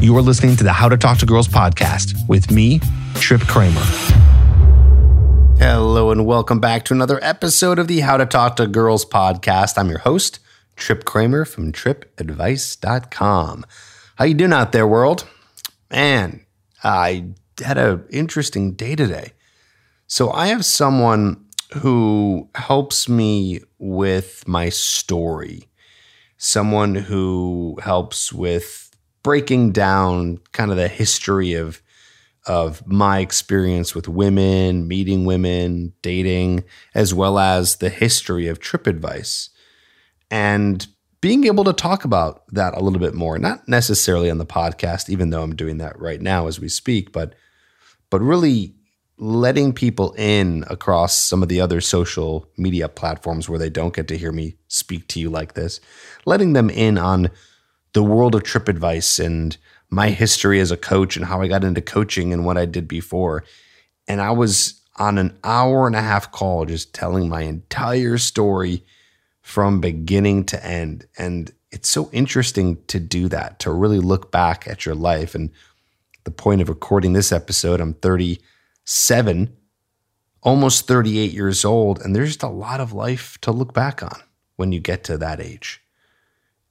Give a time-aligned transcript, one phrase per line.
[0.00, 2.80] You are listening to the How to Talk to Girls podcast with me,
[3.16, 3.82] Trip Kramer.
[5.58, 9.76] Hello, and welcome back to another episode of the How to Talk to Girls podcast.
[9.76, 10.38] I'm your host,
[10.74, 13.66] Trip Kramer from tripadvice.com.
[14.14, 15.28] How you doing out there, world?
[15.90, 16.46] Man,
[16.82, 17.26] I
[17.62, 19.34] had an interesting day today.
[20.06, 21.44] So I have someone
[21.74, 25.68] who helps me with my story,
[26.38, 28.89] someone who helps with
[29.22, 31.82] breaking down kind of the history of
[32.46, 39.50] of my experience with women, meeting women, dating, as well as the history of TripAdvice.
[40.30, 40.86] And
[41.20, 45.10] being able to talk about that a little bit more, not necessarily on the podcast,
[45.10, 47.34] even though I'm doing that right now as we speak, but
[48.08, 48.74] but really
[49.18, 54.08] letting people in across some of the other social media platforms where they don't get
[54.08, 55.78] to hear me speak to you like this,
[56.24, 57.30] letting them in on
[57.92, 59.56] the world of TripAdvice and
[59.90, 62.86] my history as a coach and how I got into coaching and what I did
[62.86, 63.44] before.
[64.06, 68.84] And I was on an hour and a half call just telling my entire story
[69.40, 71.06] from beginning to end.
[71.18, 75.34] And it's so interesting to do that, to really look back at your life.
[75.34, 75.50] And
[76.24, 79.56] the point of recording this episode, I'm 37,
[80.42, 82.00] almost 38 years old.
[82.00, 84.20] And there's just a lot of life to look back on
[84.56, 85.82] when you get to that age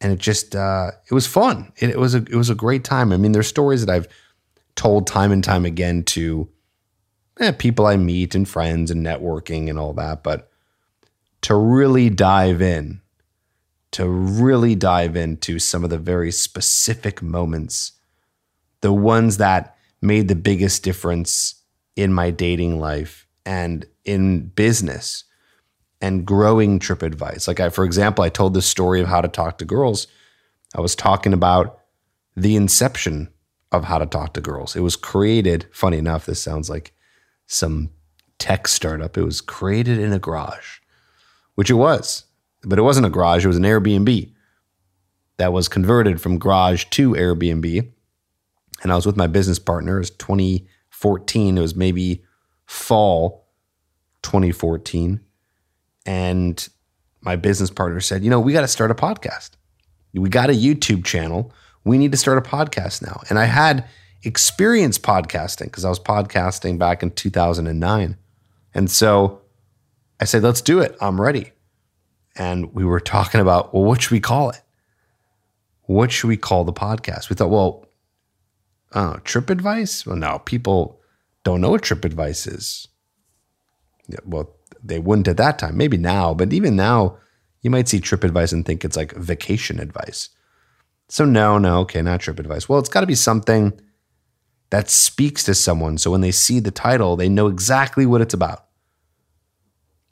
[0.02, 1.72] and it just uh, it was fun.
[1.78, 3.11] It, it, was a it was a great time.
[3.11, 4.08] I mean, there's stories that I've
[4.75, 6.50] told time and time again to
[7.39, 10.50] eh, people I meet and friends and networking and all that, but
[11.41, 13.02] to really dive in,
[13.91, 17.94] to really dive into some of the very specific moments,
[18.81, 21.56] the ones that made the biggest difference
[21.95, 25.25] in my dating life and in business
[26.02, 27.47] and growing TripAdvice.
[27.47, 30.08] Like I, for example, I told this story of how to talk to girls.
[30.75, 31.80] I was talking about
[32.36, 33.30] the inception
[33.72, 34.75] of how to talk to girls.
[34.75, 36.94] It was created, funny enough, this sounds like
[37.47, 37.89] some
[38.38, 39.17] tech startup.
[39.17, 40.79] It was created in a garage,
[41.56, 42.25] which it was,
[42.63, 43.44] but it wasn't a garage.
[43.44, 44.31] It was an Airbnb
[45.38, 47.91] that was converted from garage to Airbnb.
[48.81, 49.97] And I was with my business partner.
[49.97, 51.57] It was 2014.
[51.57, 52.24] It was maybe
[52.66, 53.47] fall
[54.22, 55.22] 2014
[56.09, 56.68] and
[57.22, 59.52] my business partner said, you know, we got to start a podcast.
[60.12, 61.53] We got a YouTube channel.
[61.84, 63.22] We need to start a podcast now.
[63.30, 63.88] And I had
[64.24, 68.18] experience podcasting because I was podcasting back in 2009.
[68.74, 69.42] And so
[70.19, 70.98] I said, let's do it.
[71.00, 71.52] I'm ready.
[72.36, 74.62] And we were talking about, well, what should we call it?
[75.84, 77.30] What should we call the podcast?
[77.30, 77.86] We thought, well,
[78.94, 80.08] uh, Trip Advice.
[80.08, 81.02] Well, no, people
[81.44, 82.88] don't know what Trip Advice is.
[84.08, 85.78] Yeah, well, they wouldn't at that time.
[85.78, 87.17] Maybe now, but even now,
[87.62, 90.29] you might see TripAdvice and think it's like vacation advice.
[91.09, 92.69] So no, no, okay, not TripAdvice.
[92.69, 93.79] Well, it's got to be something
[94.69, 95.97] that speaks to someone.
[95.97, 98.66] So when they see the title, they know exactly what it's about.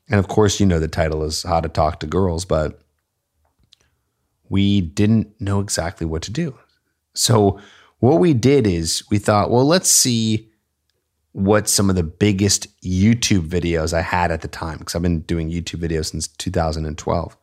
[0.09, 2.81] And of course, you know the title is How to Talk to Girls, but
[4.50, 6.57] we didn't know exactly what to do.
[7.13, 7.59] So
[8.00, 10.47] what we did is we thought, well, let's see
[11.38, 15.20] what some of the biggest YouTube videos I had at the time, because I've been
[15.20, 17.38] doing YouTube videos since 2012.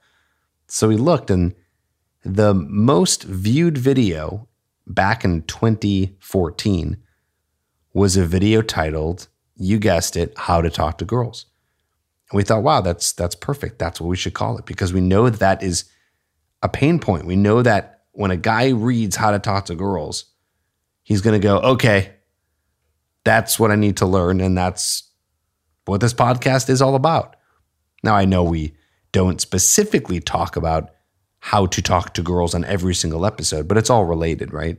[0.66, 1.54] So we looked, and
[2.24, 4.48] the most viewed video
[4.84, 6.96] back in 2014
[7.92, 11.46] was a video titled, you guessed it, How to Talk to Girls.
[12.32, 13.78] And we thought, wow, that's that's perfect.
[13.78, 15.84] That's what we should call it because we know that, that is
[16.64, 17.26] a pain point.
[17.26, 20.24] We know that when a guy reads How to Talk to Girls,
[21.04, 22.13] he's going to go, okay,
[23.24, 24.40] that's what I need to learn.
[24.40, 25.10] And that's
[25.86, 27.36] what this podcast is all about.
[28.02, 28.74] Now, I know we
[29.12, 30.90] don't specifically talk about
[31.40, 34.78] how to talk to girls on every single episode, but it's all related, right?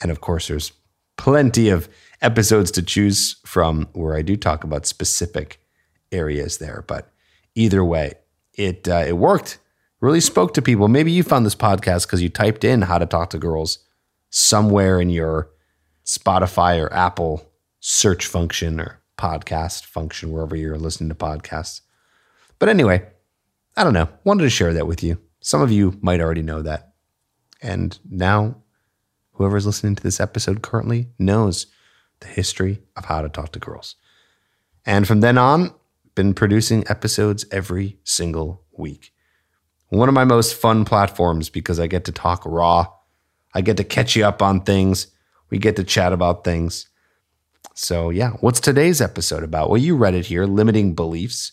[0.00, 0.72] And of course, there's
[1.16, 1.88] plenty of
[2.20, 5.60] episodes to choose from where I do talk about specific
[6.10, 6.84] areas there.
[6.86, 7.12] But
[7.54, 8.14] either way,
[8.54, 9.58] it uh, it worked.
[10.00, 10.86] Really spoke to people.
[10.86, 13.80] Maybe you found this podcast because you typed in how to talk to girls
[14.30, 15.50] somewhere in your
[16.04, 17.47] Spotify or Apple
[17.80, 21.80] search function or podcast function, wherever you're listening to podcasts.
[22.58, 23.06] But anyway,
[23.76, 24.08] I don't know.
[24.24, 25.18] Wanted to share that with you.
[25.40, 26.92] Some of you might already know that.
[27.62, 28.56] And now,
[29.32, 31.66] whoever's listening to this episode currently knows
[32.20, 33.96] the history of how to talk to girls.
[34.84, 35.74] And from then on,
[36.14, 39.12] been producing episodes every single week.
[39.90, 42.88] One of my most fun platforms because I get to talk raw.
[43.54, 45.06] I get to catch you up on things.
[45.50, 46.88] We get to chat about things.
[47.80, 49.70] So, yeah, what's today's episode about?
[49.70, 51.52] Well, you read it here limiting beliefs.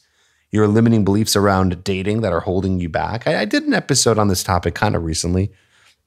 [0.50, 3.28] Your limiting beliefs around dating that are holding you back.
[3.28, 5.52] I, I did an episode on this topic kind of recently,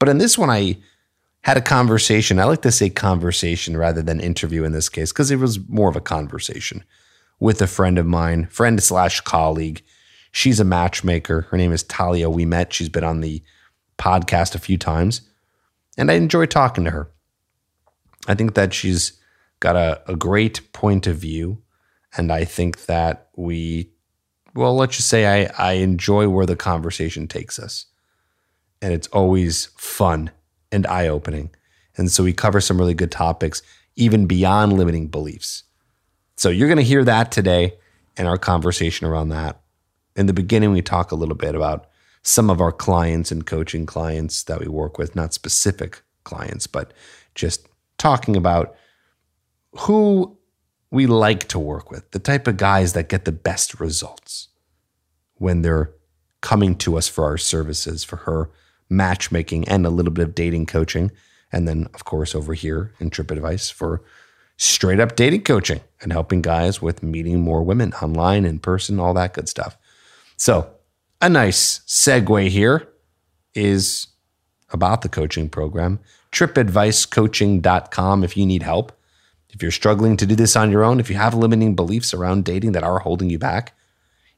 [0.01, 0.79] but in this one, I
[1.43, 2.41] had a conversation.
[2.41, 5.89] I like to say conversation rather than interview in this case because it was more
[5.89, 6.83] of a conversation
[7.39, 9.85] with a friend of mine, friend slash colleague.
[10.33, 11.43] She's a matchmaker.
[11.43, 12.29] Her name is Talia.
[12.29, 12.73] We met.
[12.73, 13.41] She's been on the
[13.99, 15.21] podcast a few times,
[15.97, 17.09] and I enjoy talking to her.
[18.27, 19.18] I think that she's
[19.61, 21.63] got a, a great point of view,
[22.17, 23.91] and I think that we,
[24.55, 27.87] well, let's just say I, I enjoy where the conversation takes us,
[28.81, 30.31] and it's always fun
[30.71, 31.51] and eye opening.
[31.97, 33.63] And so we cover some really good topics,
[33.97, 35.65] even beyond limiting beliefs.
[36.37, 37.75] So you're going to hear that today
[38.17, 39.61] and our conversation around that.
[40.15, 41.89] In the beginning, we talk a little bit about
[42.23, 46.93] some of our clients and coaching clients that we work with, not specific clients, but
[47.35, 47.67] just
[47.97, 48.77] talking about
[49.73, 50.37] who
[50.91, 54.49] we like to work with, the type of guys that get the best results
[55.35, 55.93] when they're
[56.41, 58.51] coming to us for our services, for her
[58.89, 61.11] matchmaking and a little bit of dating coaching.
[61.53, 64.03] And then, of course, over here in Trip Advice for
[64.57, 69.15] straight up dating coaching and helping guys with meeting more women online, in person, all
[69.15, 69.77] that good stuff.
[70.37, 70.71] So,
[71.21, 72.89] a nice segue here
[73.55, 74.09] is
[74.71, 75.99] about the coaching program.
[76.33, 78.93] TripAdviceCoaching.com if you need help.
[79.51, 82.45] If you're struggling to do this on your own, if you have limiting beliefs around
[82.45, 83.75] dating that are holding you back,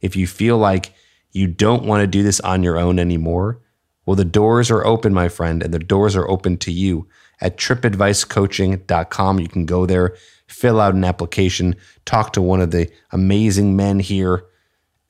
[0.00, 0.94] if you feel like
[1.32, 3.60] you don't want to do this on your own anymore,
[4.06, 7.08] well, the doors are open, my friend, and the doors are open to you
[7.40, 9.40] at tripadvicecoaching.com.
[9.40, 10.16] You can go there,
[10.46, 14.46] fill out an application, talk to one of the amazing men here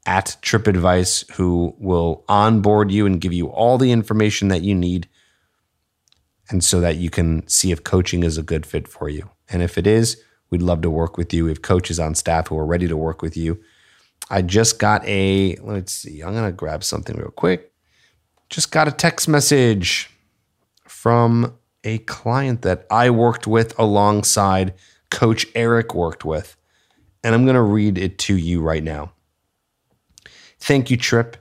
[0.07, 5.09] at TripAdvice who will onboard you and give you all the information that you need.
[6.49, 9.31] And so that you can see if coaching is a good fit for you.
[9.51, 11.45] And if it is, we'd love to work with you.
[11.45, 13.61] We have coaches on staff who are ready to work with you.
[14.31, 17.73] I just got a, let's see, I'm going to grab something real quick.
[18.49, 20.11] Just got a text message
[20.87, 24.75] from a client that I worked with alongside
[25.11, 26.57] Coach Eric worked with.
[27.25, 29.13] And I'm going to read it to you right now.
[30.59, 31.37] Thank you, Trip.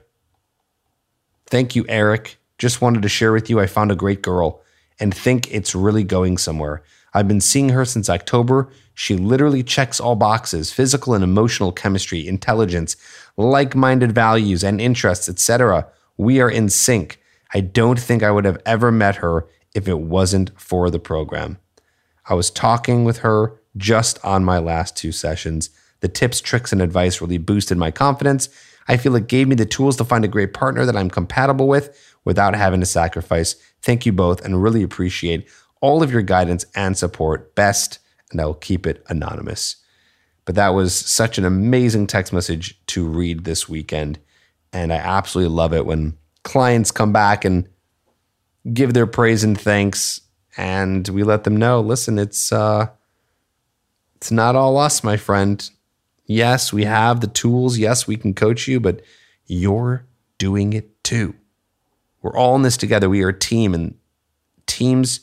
[1.46, 2.38] Thank you, Eric.
[2.58, 4.62] Just wanted to share with you I found a great girl
[4.98, 6.82] and think it's really going somewhere.
[7.12, 8.70] I've been seeing her since October.
[8.94, 12.96] She literally checks all boxes physical and emotional chemistry, intelligence,
[13.36, 15.88] like minded values and interests, etc.
[16.16, 17.20] We are in sync.
[17.52, 21.58] I don't think I would have ever met her if it wasn't for the program.
[22.26, 25.70] I was talking with her just on my last two sessions.
[26.00, 28.48] The tips, tricks, and advice really boosted my confidence.
[28.88, 31.68] I feel it gave me the tools to find a great partner that I'm compatible
[31.68, 33.54] with without having to sacrifice.
[33.82, 35.48] Thank you both and really appreciate
[35.80, 37.54] all of your guidance and support.
[37.54, 37.98] Best,
[38.30, 39.76] and I will keep it anonymous.
[40.44, 44.18] But that was such an amazing text message to read this weekend.
[44.72, 47.68] And I absolutely love it when clients come back and
[48.72, 50.20] give their praise and thanks
[50.56, 52.88] and we let them know, listen, it's uh
[54.16, 55.68] it's not all us, my friend.
[56.26, 57.78] Yes, we have the tools.
[57.78, 59.00] Yes, we can coach you, but
[59.46, 60.04] you're
[60.36, 61.34] doing it too.
[62.20, 63.08] We're all in this together.
[63.08, 63.94] We are a team and
[64.66, 65.20] teams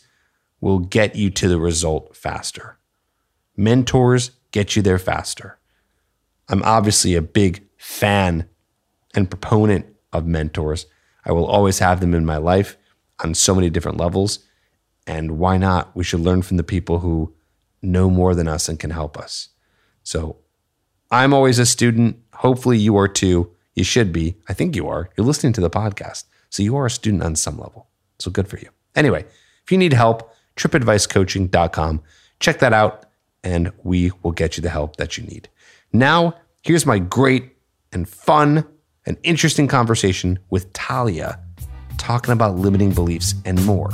[0.68, 2.78] will get you to the result faster.
[3.56, 5.58] Mentors get you there faster.
[6.50, 8.50] I'm obviously a big fan
[9.16, 10.86] and proponent of mentors.
[11.24, 12.76] I will always have them in my life
[13.24, 14.40] on so many different levels.
[15.08, 15.96] And why not?
[15.96, 17.34] We should learn from the people who
[17.82, 19.48] know more than us and can help us.
[20.04, 20.36] So
[21.10, 22.20] I'm always a student.
[22.34, 23.56] Hopefully you are too.
[23.74, 24.36] You should be.
[24.50, 25.12] I think you are.
[25.16, 26.26] You're listening to the podcast.
[26.50, 27.88] So you are a student on some level.
[28.20, 28.68] So good for you.
[28.98, 29.24] Anyway,
[29.64, 32.02] if you need help, tripadvicecoaching.com.
[32.40, 33.06] Check that out
[33.44, 35.48] and we will get you the help that you need.
[35.94, 37.56] Now, here's my great
[37.94, 38.66] and fun
[39.06, 41.40] and interesting conversation with Talia
[41.98, 43.90] talking about limiting beliefs and more.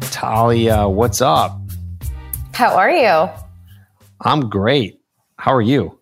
[0.00, 1.58] Talia, what's up?
[2.52, 3.30] How are you?
[4.20, 5.00] I'm great.
[5.38, 5.98] How are you?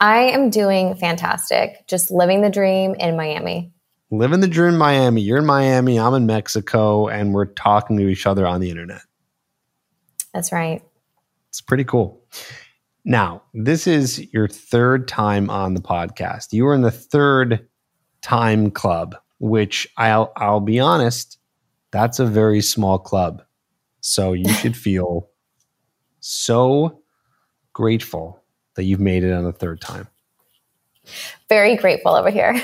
[0.00, 1.86] I am doing fantastic.
[1.88, 3.72] Just living the dream in Miami.
[4.10, 5.20] Living the dream in Miami.
[5.20, 9.02] You're in Miami, I'm in Mexico, and we're talking to each other on the internet.
[10.32, 10.82] That's right.
[11.48, 12.22] It's pretty cool.
[13.04, 16.52] Now, this is your third time on the podcast.
[16.52, 17.66] You are in the third
[18.22, 21.38] time club, which I'll I'll be honest,
[21.90, 23.42] that's a very small club.
[24.00, 25.28] So you should feel
[26.20, 27.00] so
[27.72, 28.37] grateful
[28.78, 30.06] that you've made it on the third time.
[31.48, 32.62] Very grateful over here.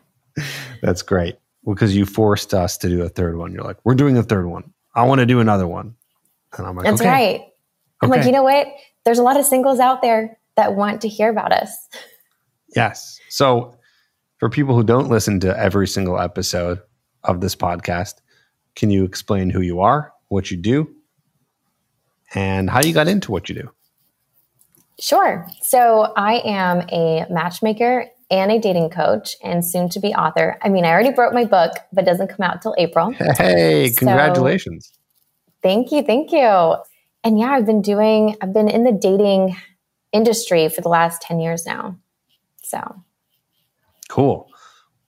[0.82, 1.36] That's great.
[1.66, 3.52] Because you forced us to do a third one.
[3.52, 4.72] You're like, we're doing a third one.
[4.94, 5.96] I want to do another one.
[6.56, 7.10] And I'm like, That's okay.
[7.10, 7.40] right.
[8.00, 8.68] I'm like, you know what?
[9.04, 11.76] There's a lot of singles out there that want to hear about us.
[12.76, 13.18] Yes.
[13.28, 13.76] So
[14.38, 16.80] for people who don't listen to every single episode
[17.24, 18.14] of this podcast,
[18.76, 20.88] can you explain who you are, what you do,
[22.32, 23.70] and how you got into what you do?
[25.00, 25.46] Sure.
[25.62, 30.58] So I am a matchmaker and a dating coach and soon to be author.
[30.62, 33.12] I mean, I already wrote my book, but it doesn't come out till April.
[33.12, 34.92] Hey, congratulations.
[35.62, 36.02] Thank you.
[36.02, 36.76] Thank you.
[37.24, 39.56] And yeah, I've been doing, I've been in the dating
[40.12, 41.98] industry for the last 10 years now.
[42.62, 43.02] So
[44.08, 44.48] cool.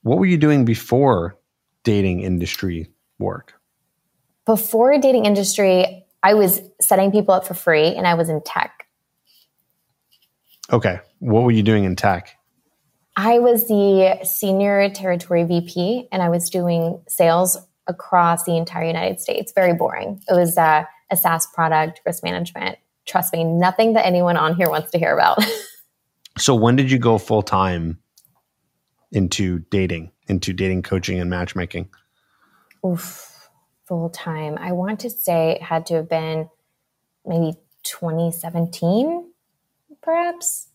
[0.02, 1.38] What were you doing before
[1.82, 3.54] dating industry work?
[4.44, 8.77] Before dating industry, I was setting people up for free and I was in tech.
[10.72, 11.00] Okay.
[11.18, 12.36] What were you doing in tech?
[13.16, 17.56] I was the senior territory VP and I was doing sales
[17.88, 19.52] across the entire United States.
[19.54, 20.22] Very boring.
[20.28, 22.78] It was uh, a SaaS product, risk management.
[23.06, 25.42] Trust me, nothing that anyone on here wants to hear about.
[26.38, 27.98] so, when did you go full time
[29.10, 31.88] into dating, into dating coaching and matchmaking?
[32.86, 33.48] Oof,
[33.86, 34.58] full time.
[34.60, 36.50] I want to say it had to have been
[37.24, 39.27] maybe 2017,
[40.08, 40.68] perhaps.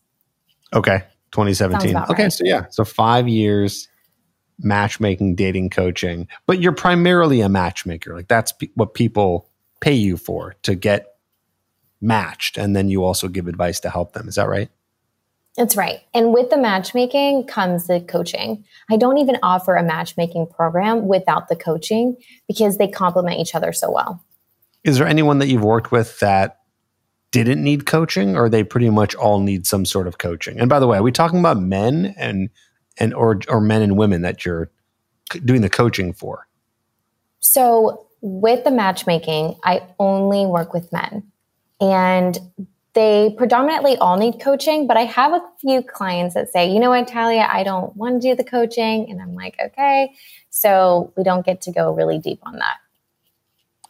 [0.72, 1.02] Okay.
[1.32, 1.96] 2017.
[1.96, 2.32] Okay, right.
[2.32, 3.88] so yeah, so five years
[4.60, 8.14] matchmaking, dating, coaching, but you're primarily a matchmaker.
[8.14, 9.50] Like that's pe- what people
[9.80, 11.16] pay you for to get
[12.00, 14.28] matched, and then you also give advice to help them.
[14.28, 14.70] Is that right?
[15.56, 16.00] That's right.
[16.14, 18.64] And with the matchmaking comes the coaching.
[18.88, 23.72] I don't even offer a matchmaking program without the coaching because they complement each other
[23.72, 24.24] so well.
[24.84, 26.60] Is there anyone that you've worked with that
[27.42, 30.60] didn't need coaching or they pretty much all need some sort of coaching?
[30.60, 32.50] And by the way are we talking about men and
[32.98, 34.70] and or or men and women that you're
[35.44, 36.46] doing the coaching for?
[37.40, 41.24] So with the matchmaking i only work with men.
[41.80, 42.38] And
[42.94, 46.90] they predominantly all need coaching but i have a few clients that say you know
[46.90, 47.48] what talia?
[47.50, 49.10] I don't want to do the coaching.
[49.10, 50.14] And i'm like okay.
[50.50, 52.76] So we don't get to go really deep on that.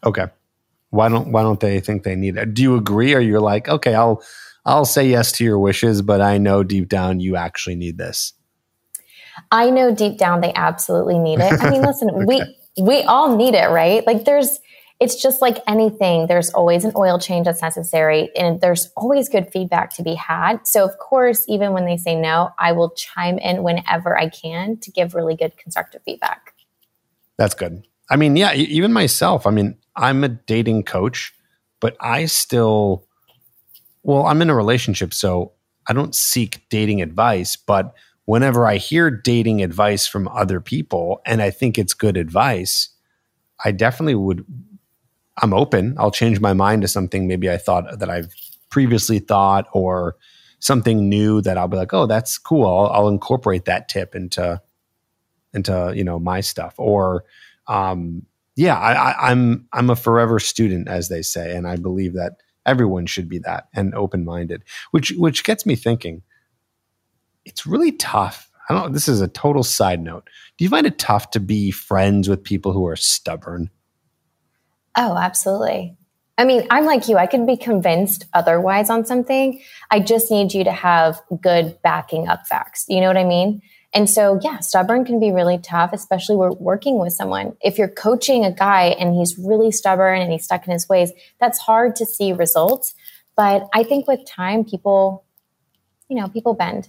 [0.04, 0.26] Okay
[0.94, 2.54] why don't why don't they think they need it?
[2.54, 4.22] Do you agree or you're like, okay, I'll
[4.64, 8.32] I'll say yes to your wishes, but I know deep down you actually need this?
[9.50, 11.60] I know deep down they absolutely need it.
[11.60, 12.24] I mean, listen, okay.
[12.24, 14.06] we we all need it, right?
[14.06, 14.60] Like there's
[15.00, 16.28] it's just like anything.
[16.28, 20.66] There's always an oil change that's necessary and there's always good feedback to be had.
[20.66, 24.78] So of course, even when they say no, I will chime in whenever I can
[24.78, 26.54] to give really good constructive feedback.
[27.36, 27.84] That's good.
[28.08, 31.34] I mean, yeah, even myself, I mean, I'm a dating coach,
[31.80, 33.06] but I still,
[34.02, 35.52] well, I'm in a relationship, so
[35.86, 37.56] I don't seek dating advice.
[37.56, 42.88] But whenever I hear dating advice from other people and I think it's good advice,
[43.64, 44.44] I definitely would,
[45.42, 45.94] I'm open.
[45.98, 48.34] I'll change my mind to something maybe I thought that I've
[48.70, 50.16] previously thought or
[50.58, 52.66] something new that I'll be like, oh, that's cool.
[52.66, 54.60] I'll, I'll incorporate that tip into,
[55.52, 56.74] into, you know, my stuff.
[56.78, 57.24] Or,
[57.68, 58.24] um,
[58.56, 62.34] yeah, I, I'm I'm a forever student, as they say, and I believe that
[62.66, 64.62] everyone should be that and open minded.
[64.90, 66.22] Which which gets me thinking.
[67.44, 68.50] It's really tough.
[68.68, 68.92] I don't.
[68.92, 70.28] This is a total side note.
[70.56, 73.70] Do you find it tough to be friends with people who are stubborn?
[74.96, 75.96] Oh, absolutely.
[76.38, 77.16] I mean, I'm like you.
[77.16, 79.60] I could be convinced otherwise on something.
[79.90, 82.86] I just need you to have good backing up facts.
[82.88, 83.60] You know what I mean?
[83.94, 87.56] And so, yeah, stubborn can be really tough, especially we're working with someone.
[87.62, 91.12] If you're coaching a guy and he's really stubborn and he's stuck in his ways,
[91.38, 92.94] that's hard to see results.
[93.36, 95.24] But I think with time, people,
[96.08, 96.88] you know, people bend.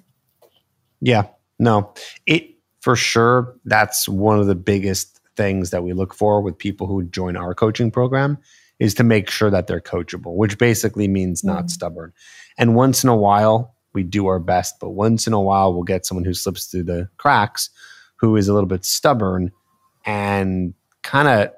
[0.99, 1.27] Yeah,
[1.59, 1.93] no,
[2.25, 3.55] it for sure.
[3.65, 7.53] That's one of the biggest things that we look for with people who join our
[7.53, 8.39] coaching program
[8.79, 11.69] is to make sure that they're coachable, which basically means not mm.
[11.69, 12.13] stubborn.
[12.57, 14.75] And once in a while, we do our best.
[14.79, 17.69] But once in a while, we'll get someone who slips through the cracks,
[18.17, 19.51] who is a little bit stubborn
[20.05, 21.51] and kind of.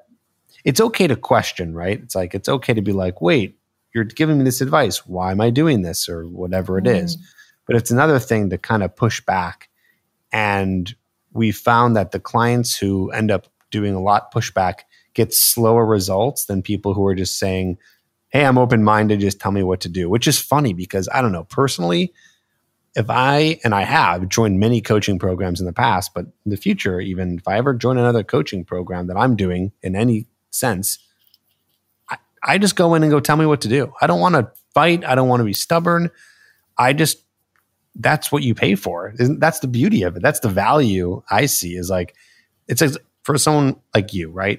[0.64, 2.00] It's okay to question, right?
[2.02, 3.58] It's like it's okay to be like, wait,
[3.94, 5.06] you're giving me this advice.
[5.06, 7.02] Why am I doing this, or whatever it mm.
[7.04, 7.16] is?
[7.66, 9.68] But it's another thing to kind of push back.
[10.32, 10.94] And
[11.32, 14.80] we found that the clients who end up doing a lot pushback
[15.14, 17.78] get slower results than people who are just saying,
[18.30, 21.22] Hey, I'm open minded, just tell me what to do, which is funny because I
[21.22, 22.12] don't know, personally,
[22.98, 26.56] if I, and I have joined many coaching programs in the past, but in the
[26.56, 30.98] future, even if I ever join another coaching program that I'm doing in any sense,
[32.10, 33.92] I, I just go in and go, tell me what to do.
[34.00, 35.04] I don't want to fight.
[35.04, 36.10] I don't want to be stubborn.
[36.76, 37.22] I just,
[37.94, 39.14] that's what you pay for.
[39.16, 40.22] Isn't, that's the beauty of it.
[40.22, 42.16] That's the value I see is like,
[42.66, 42.90] it's a,
[43.22, 44.58] for someone like you, right?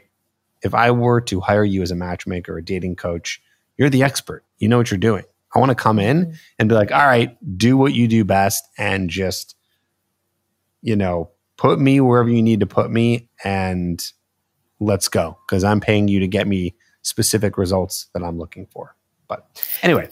[0.62, 3.42] If I were to hire you as a matchmaker or a dating coach,
[3.76, 4.46] you're the expert.
[4.60, 5.26] You know what you're doing.
[5.56, 6.34] I want to come in mm-hmm.
[6.60, 9.56] and be like, all right, do what you do best and just,
[10.82, 14.04] you know, put me wherever you need to put me and
[14.80, 18.96] let's go because I'm paying you to get me specific results that I'm looking for.
[19.28, 19.48] But
[19.82, 20.10] anyway.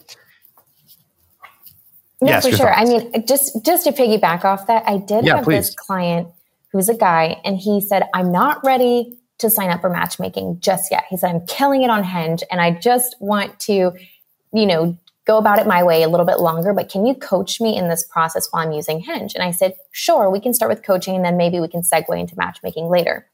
[2.20, 2.66] No, yes, for sure.
[2.66, 2.80] Thoughts.
[2.80, 5.68] I mean, just just to piggyback off that, I did yeah, have please.
[5.68, 6.28] this client
[6.72, 10.90] who's a guy, and he said, "I'm not ready to sign up for matchmaking just
[10.90, 13.92] yet." He said, "I'm killing it on Hinge, and I just want to,
[14.52, 16.72] you know, go about it my way a little bit longer.
[16.72, 19.74] But can you coach me in this process while I'm using Hinge?" And I said,
[19.92, 20.28] "Sure.
[20.30, 23.26] We can start with coaching, and then maybe we can segue into matchmaking later."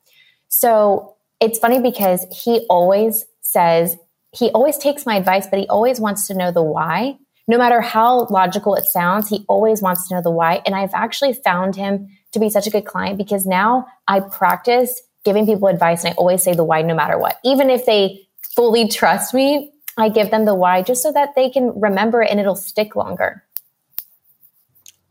[0.49, 3.97] So it's funny because he always says
[4.33, 7.17] he always takes my advice, but he always wants to know the why.
[7.47, 10.63] No matter how logical it sounds, he always wants to know the why.
[10.67, 15.01] And I've actually found him to be such a good client because now I practice
[15.25, 17.39] giving people advice and I always say the why no matter what.
[17.45, 21.51] Even if they fully trust me, I give them the why just so that they
[21.51, 23.45] can remember it and it'll stick longer.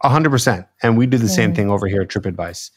[0.02, 0.68] A hundred percent.
[0.82, 1.36] And we do the mm.
[1.36, 2.72] same thing over here at Trip Advice.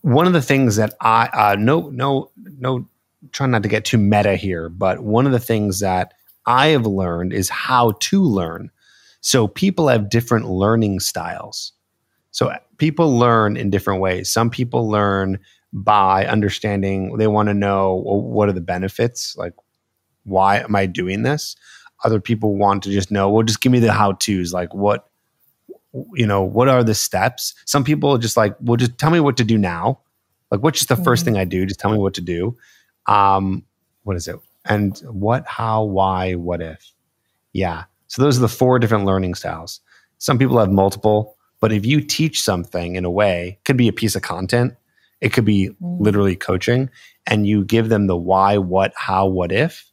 [0.00, 2.88] One of the things that I, uh, no, no, no
[3.32, 6.14] trying not to get too meta here, but one of the things that
[6.46, 8.70] I have learned is how to learn.
[9.20, 11.72] So people have different learning styles.
[12.30, 14.30] So people learn in different ways.
[14.30, 15.38] Some people learn
[15.72, 19.36] by understanding, they want to know well, what are the benefits?
[19.36, 19.54] Like,
[20.24, 21.56] why am I doing this?
[22.04, 24.52] Other people want to just know, well, just give me the how to's.
[24.52, 25.08] Like, what,
[26.14, 27.54] you know, what are the steps?
[27.64, 30.00] Some people just like, well, just tell me what to do now.
[30.50, 31.04] Like, what's just the mm-hmm.
[31.04, 31.64] first thing I do?
[31.66, 32.56] Just tell me what to do.
[33.06, 33.64] Um,
[34.02, 34.36] what is it?
[34.66, 36.92] And what, how, why, what if?
[37.52, 37.84] Yeah.
[38.08, 39.80] So those are the four different learning styles.
[40.18, 43.88] Some people have multiple, but if you teach something in a way, it could be
[43.88, 44.74] a piece of content,
[45.20, 46.00] it could be mm.
[46.00, 46.90] literally coaching,
[47.26, 49.90] and you give them the why, what, how, what if,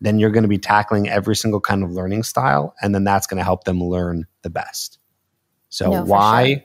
[0.00, 3.26] then you're going to be tackling every single kind of learning style, and then that's
[3.26, 4.98] going to help them learn the best.
[5.68, 6.64] So no, why,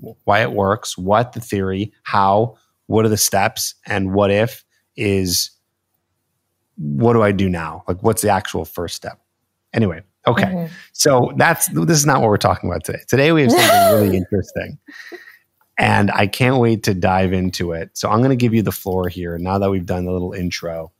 [0.00, 0.16] sure.
[0.24, 4.64] why it works, what the theory, how, what are the steps, and what if
[4.96, 5.50] is
[6.76, 7.84] what do I do now?
[7.86, 9.20] Like, what's the actual first step?
[9.72, 10.44] Anyway, okay.
[10.44, 10.74] Mm-hmm.
[10.92, 13.00] So that's this is not what we're talking about today.
[13.08, 14.78] Today we have something really interesting.
[15.76, 17.90] And I can't wait to dive into it.
[17.94, 20.32] So I'm going to give you the floor here now that we've done the little
[20.32, 20.92] intro.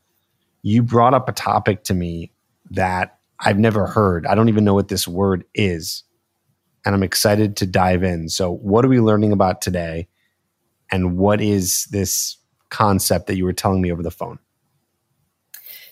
[0.65, 2.31] You brought up a topic to me
[2.71, 4.25] that I've never heard.
[4.25, 6.01] I don't even know what this word is.
[6.83, 8.29] And I'm excited to dive in.
[8.29, 10.07] So, what are we learning about today?
[10.89, 12.37] And what is this
[12.69, 14.39] concept that you were telling me over the phone?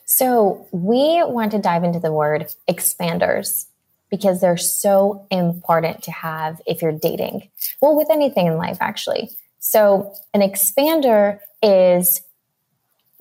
[0.05, 3.67] So, we want to dive into the word expanders
[4.09, 7.47] because they're so important to have if you're dating.
[7.79, 9.29] Well, with anything in life, actually.
[9.59, 12.23] So, an expander is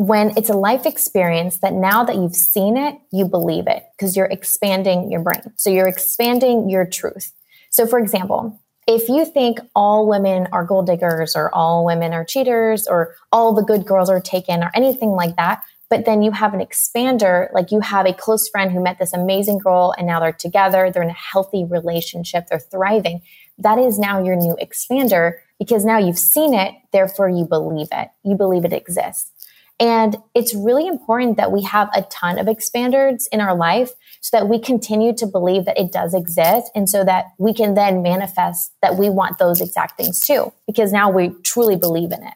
[0.06, 4.16] when it's a life experience that now that you've seen it, you believe it because
[4.16, 5.42] you're expanding your brain.
[5.56, 7.32] So, you're expanding your truth.
[7.70, 12.24] So, for example, if you think all women are gold diggers or all women are
[12.24, 16.32] cheaters or all the good girls are taken or anything like that, but then you
[16.32, 20.06] have an expander, like you have a close friend who met this amazing girl and
[20.06, 23.22] now they're together, they're in a healthy relationship, they're thriving.
[23.58, 28.08] That is now your new expander because now you've seen it, therefore you believe it.
[28.24, 29.30] You believe it exists.
[29.80, 34.36] And it's really important that we have a ton of expanders in our life so
[34.36, 38.02] that we continue to believe that it does exist and so that we can then
[38.02, 42.34] manifest that we want those exact things too, because now we truly believe in it.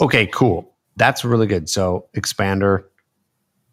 [0.00, 0.70] Okay, cool.
[0.96, 1.68] That's really good.
[1.68, 2.84] So, expander,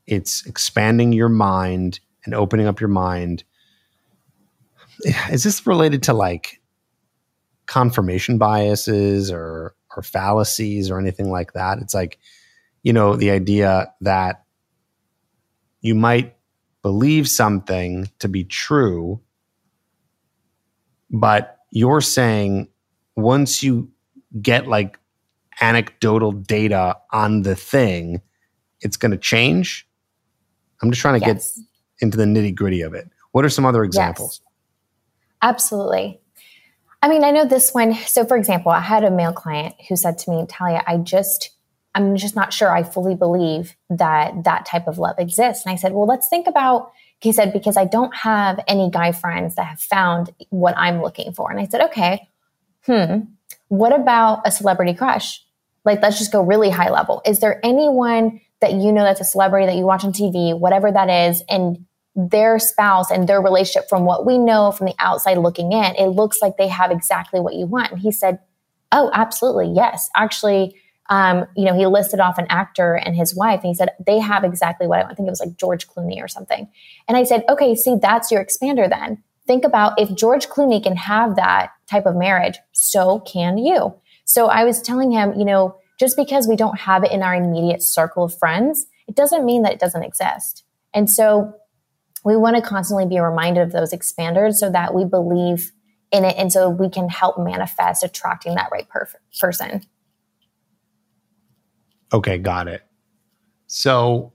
[0.08, 3.44] it's expanding your mind and opening up your mind.
[5.32, 6.62] Is this related to like
[7.66, 11.80] confirmation biases or or fallacies or anything like that?
[11.80, 12.20] It's like
[12.86, 14.46] you know, the idea that
[15.82, 16.36] you might
[16.84, 19.20] believe something to be true,
[21.10, 22.68] but you're saying
[23.16, 23.90] once you
[24.40, 25.00] get like
[25.60, 28.22] anecdotal data on the thing,
[28.82, 29.88] it's going to change.
[30.84, 31.56] I'm just trying to yes.
[31.56, 31.66] get
[32.02, 33.10] into the nitty gritty of it.
[33.32, 34.42] What are some other examples?
[34.44, 34.52] Yes.
[35.42, 36.22] Absolutely.
[37.02, 37.96] I mean, I know this one.
[37.96, 41.55] So, for example, I had a male client who said to me, Talia, I just
[41.96, 45.66] I'm just not sure I fully believe that that type of love exists.
[45.66, 49.14] And I said, well, let's think about, he said, because I don't have any guy
[49.14, 51.50] friends that have found what I'm looking for.
[51.50, 52.28] And I said, okay,
[52.86, 53.22] hmm,
[53.70, 55.42] what about a celebrity crush?
[55.86, 57.22] Like, let's just go really high level.
[57.26, 60.92] Is there anyone that you know that's a celebrity that you watch on TV, whatever
[60.92, 65.38] that is, and their spouse and their relationship, from what we know from the outside
[65.38, 67.92] looking in, it looks like they have exactly what you want.
[67.92, 68.40] And he said,
[68.92, 69.72] oh, absolutely.
[69.74, 70.10] Yes.
[70.16, 70.76] Actually,
[71.10, 74.20] um, you know, he listed off an actor and his wife, and he said they
[74.20, 75.12] have exactly what I, want.
[75.12, 76.68] I think it was like George Clooney or something.
[77.08, 79.24] And I said, okay, see, that's your expander then.
[79.46, 83.94] Think about if George Clooney can have that type of marriage, so can you.
[84.26, 87.36] So I was telling him, you know, just because we don't have it in our
[87.36, 90.64] immediate circle of friends, it doesn't mean that it doesn't exist.
[90.94, 91.54] And so
[92.24, 95.72] we want to constantly be reminded of those expanders so that we believe
[96.12, 99.84] in it and so we can help manifest attracting that right perf- person.
[102.14, 102.84] Okay, got it.
[103.68, 104.34] So,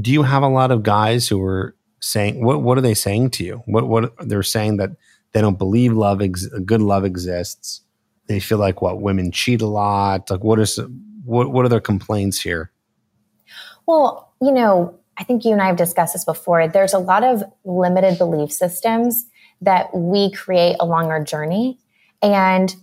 [0.00, 3.30] do you have a lot of guys who are saying what what are they saying
[3.30, 3.62] to you?
[3.66, 4.90] What what they're saying that
[5.32, 7.82] they don't believe love ex- good love exists.
[8.26, 10.30] They feel like what women cheat a lot.
[10.30, 10.78] Like what is
[11.24, 12.70] what what are their complaints here?
[13.86, 16.68] Well, you know, I think you and I have discussed this before.
[16.68, 19.26] There's a lot of limited belief systems
[19.60, 21.78] that we create along our journey.
[22.22, 22.74] And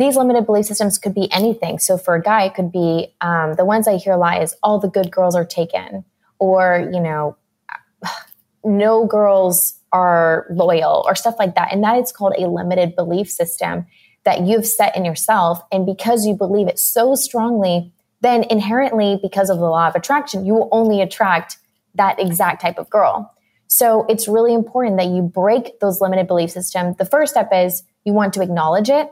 [0.00, 1.78] these limited belief systems could be anything.
[1.78, 4.54] So for a guy, it could be um, the ones I hear a lot is
[4.62, 6.04] all the good girls are taken,
[6.38, 7.36] or, you know,
[8.64, 11.72] no girls are loyal, or stuff like that.
[11.72, 13.86] And that is called a limited belief system
[14.24, 15.60] that you've set in yourself.
[15.72, 20.44] And because you believe it so strongly, then inherently, because of the law of attraction,
[20.44, 21.58] you will only attract
[21.94, 23.34] that exact type of girl.
[23.66, 26.94] So it's really important that you break those limited belief system.
[26.98, 29.10] The first step is you want to acknowledge it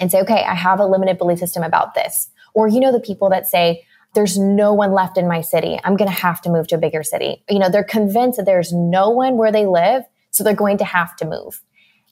[0.00, 2.28] and say, okay, I have a limited belief system about this.
[2.54, 5.78] Or, you know, the people that say, there's no one left in my city.
[5.84, 7.44] I'm going to have to move to a bigger city.
[7.50, 10.04] You know, they're convinced that there's no one where they live.
[10.30, 11.62] So they're going to have to move.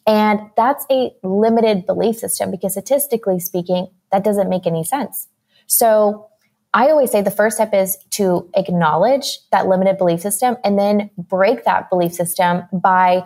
[0.06, 5.28] And that's a limited belief system because statistically speaking, that doesn't make any sense.
[5.66, 6.28] So
[6.74, 11.10] I always say the first step is to acknowledge that limited belief system and then
[11.16, 13.24] break that belief system by,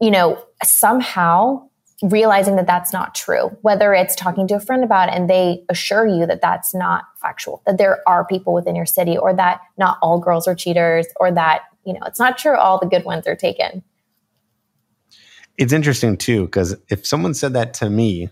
[0.00, 1.65] you know, somehow
[2.02, 3.56] realizing that that's not true.
[3.62, 7.04] Whether it's talking to a friend about it and they assure you that that's not
[7.20, 11.06] factual, that there are people within your city or that not all girls are cheaters
[11.16, 13.82] or that, you know, it's not true all the good ones are taken.
[15.56, 18.28] It's interesting too, because if someone said that to me,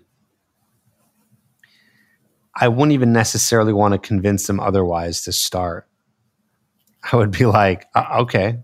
[2.54, 5.88] I wouldn't even necessarily want to convince them otherwise to start.
[7.10, 8.58] I would be like, uh, okay,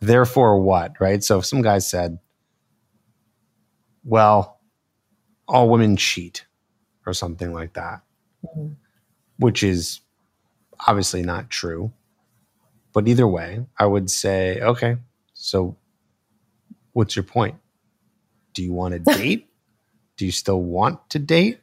[0.00, 0.92] therefore what?
[1.00, 1.22] Right.
[1.22, 2.18] So if some guy said,
[4.04, 4.60] well,
[5.48, 6.44] all women cheat
[7.06, 8.02] or something like that,
[8.44, 8.72] mm-hmm.
[9.38, 10.00] which is
[10.86, 11.92] obviously not true.
[12.92, 14.96] But either way, I would say, okay,
[15.32, 15.76] so
[16.92, 17.56] what's your point?
[18.52, 19.48] Do you want to date?
[20.16, 21.60] Do you still want to date?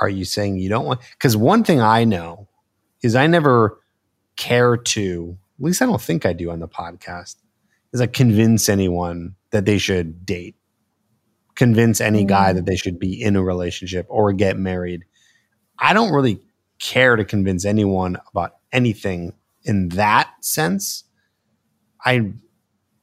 [0.00, 1.00] are you saying you don't want?
[1.12, 2.48] Because one thing I know
[3.02, 3.78] is I never
[4.36, 7.36] care to, at least I don't think I do on the podcast,
[7.92, 10.56] is I convince anyone that they should date,
[11.60, 12.28] convince any mm.
[12.28, 15.04] guy that they should be in a relationship or get married.
[15.78, 16.40] I don't really
[16.78, 21.04] care to convince anyone about anything in that sense.
[22.02, 22.32] I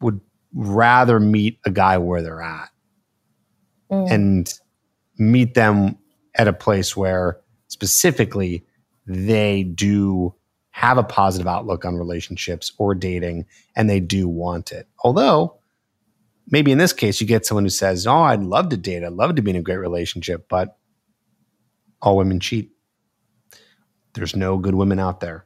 [0.02, 0.22] would
[0.56, 2.70] rather meet a guy where they're at
[3.92, 4.12] mm.
[4.12, 4.52] and
[5.20, 6.00] meet them
[6.34, 8.66] at a place where specifically
[9.06, 10.34] they do
[10.72, 14.88] have a positive outlook on relationships or dating and they do want it.
[15.04, 15.57] Although,
[16.50, 19.14] maybe in this case, you get someone who says, Oh, I'd love to date, I'd
[19.14, 20.78] love to be in a great relationship, but
[22.02, 22.72] all women cheat.
[24.14, 25.46] There's no good women out there.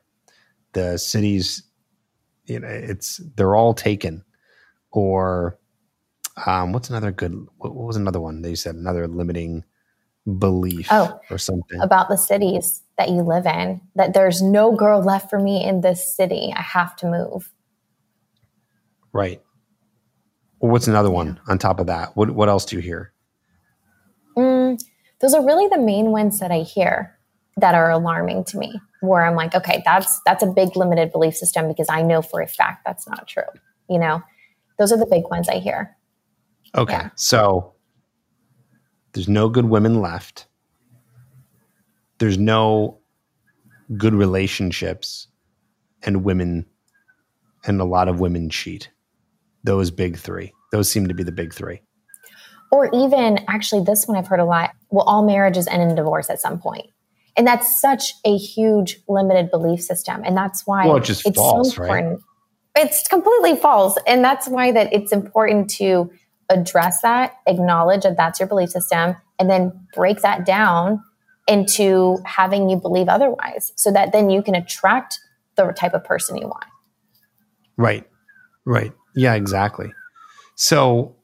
[0.74, 1.64] The cities,
[2.46, 4.24] you know, it's they're all taken.
[4.92, 5.58] Or
[6.46, 7.34] um, what's another good?
[7.58, 8.42] What, what was another one?
[8.42, 9.64] They said another limiting
[10.40, 15.02] belief oh, or something about the cities that you live in that there's no girl
[15.02, 17.52] left for me in this city i have to move
[19.14, 19.42] right
[20.62, 23.14] well, what's another one on top of that what, what else do you hear
[24.38, 24.80] mm,
[25.20, 27.18] those are really the main ones that i hear
[27.58, 31.36] that are alarming to me where i'm like okay that's that's a big limited belief
[31.36, 33.44] system because i know for a fact that's not true
[33.90, 34.22] you know
[34.78, 35.96] those are the big ones i hear
[36.76, 37.10] okay yeah.
[37.16, 37.74] so
[39.14, 40.48] there's no good women left.
[42.20, 43.00] There's no
[43.98, 45.28] good relationships,
[46.04, 46.66] and women,
[47.66, 48.90] and a lot of women cheat.
[49.64, 50.54] Those big three.
[50.72, 51.82] Those seem to be the big three.
[52.72, 54.72] Or even, actually, this one I've heard a lot.
[54.90, 56.88] Well, all marriages end in divorce at some point.
[57.38, 60.22] And that's such a huge limited belief system.
[60.26, 62.22] And that's why well, it's false, so important.
[62.76, 62.86] Right?
[62.86, 63.98] It's completely false.
[64.08, 66.12] And that's why that it's important to
[66.50, 71.02] address that, acknowledge that that's your belief system, and then break that down
[71.48, 75.20] into having you believe otherwise so that then you can attract
[75.56, 76.66] the type of person you want.
[77.78, 78.08] Right.
[78.66, 78.94] Right.
[79.16, 79.94] Yeah, exactly.
[80.56, 81.16] So,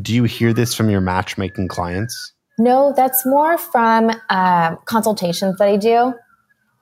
[0.00, 2.32] do you hear this from your matchmaking clients?
[2.58, 6.14] No, that's more from uh, consultations that I do.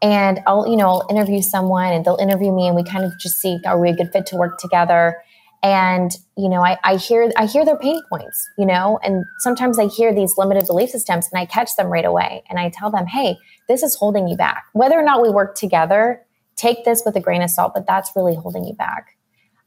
[0.02, 3.12] And I'll, you know, I'll interview someone and they'll interview me and we kind of
[3.18, 5.16] just see are we a good fit to work together?
[5.62, 9.78] and you know I, I hear i hear their pain points you know and sometimes
[9.78, 12.90] i hear these limited belief systems and i catch them right away and i tell
[12.90, 16.24] them hey this is holding you back whether or not we work together
[16.58, 19.16] take this with a grain of salt but that's really holding you back.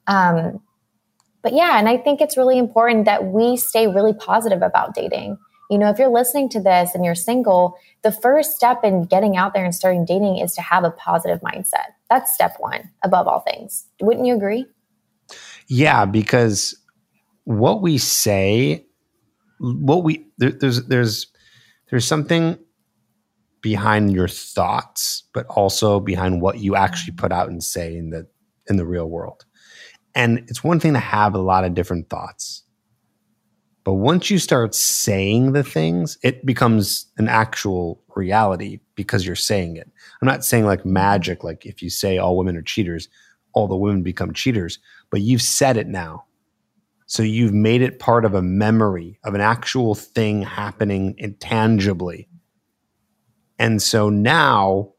[0.08, 0.62] Um,
[1.41, 5.38] but yeah and i think it's really important that we stay really positive about dating.
[5.69, 9.38] You know if you're listening to this and you're single the first step in getting
[9.38, 11.93] out there and starting dating is to have a positive mindset.
[12.10, 13.86] That's step one above all things.
[14.01, 14.65] Wouldn't you agree?
[15.67, 16.75] Yeah, because
[17.43, 18.86] what we say,
[19.60, 21.27] what we there, there's there's
[21.89, 22.58] there's something
[23.62, 28.28] behind your thoughts, but also behind what you actually put out and say in the
[28.67, 29.45] in the real world.
[30.13, 32.63] And it's one thing to have a lot of different thoughts.
[33.84, 39.78] But once you start saying the things, it becomes an actual reality because you're saying
[39.78, 39.89] it.
[40.21, 43.10] I'm not saying like magic, like if you say all women are cheaters,
[43.54, 44.78] all the women become cheaters
[45.12, 46.26] but you've said it now.
[47.06, 52.30] So you've made it part of a memory of an actual thing happening intangibly.
[53.62, 54.93] And so now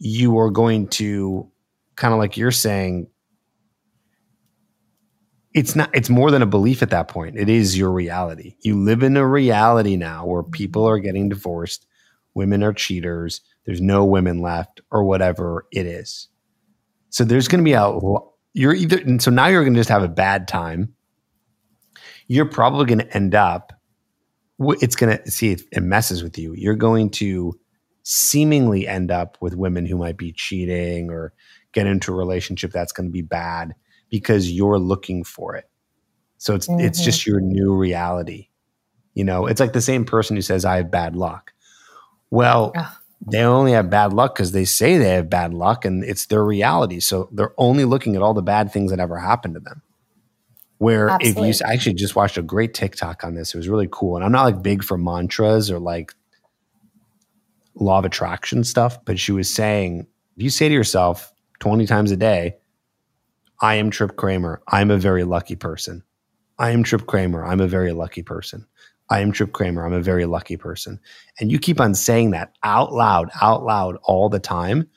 [0.00, 1.48] you are going to
[1.94, 3.06] kind of like you're saying
[5.54, 7.38] it's not it's more than a belief at that point.
[7.38, 8.56] It is your reality.
[8.62, 10.50] You live in a reality now where mm-hmm.
[10.50, 11.86] people are getting divorced,
[12.34, 16.26] women are cheaters, there's no women left or whatever it is.
[17.10, 17.96] So there's going to be a
[18.54, 20.94] you're either and so now you're going to just have a bad time
[22.26, 23.72] you're probably going to end up
[24.58, 27.56] it's going to see it, it messes with you you're going to
[28.02, 31.32] seemingly end up with women who might be cheating or
[31.72, 33.74] get into a relationship that's going to be bad
[34.10, 35.68] because you're looking for it
[36.38, 36.80] so it's mm-hmm.
[36.80, 38.48] it's just your new reality
[39.14, 41.52] you know it's like the same person who says i have bad luck
[42.30, 46.02] well Ugh they only have bad luck because they say they have bad luck and
[46.04, 47.00] it's their reality.
[47.00, 49.82] So they're only looking at all the bad things that ever happened to them.
[50.78, 51.50] Where Absolutely.
[51.50, 54.16] if you I actually just watched a great TikTok on this, it was really cool.
[54.16, 56.14] And I'm not like big for mantras or like
[57.74, 60.06] law of attraction stuff, but she was saying,
[60.36, 62.56] if you say to yourself 20 times a day,
[63.60, 66.02] I am Trip Kramer, I'm a very lucky person.
[66.58, 68.66] I am Trip Kramer, I'm a very lucky person.
[69.10, 69.84] I am Trip Kramer.
[69.84, 71.00] I'm a very lucky person.
[71.40, 74.88] And you keep on saying that out loud, out loud all the time,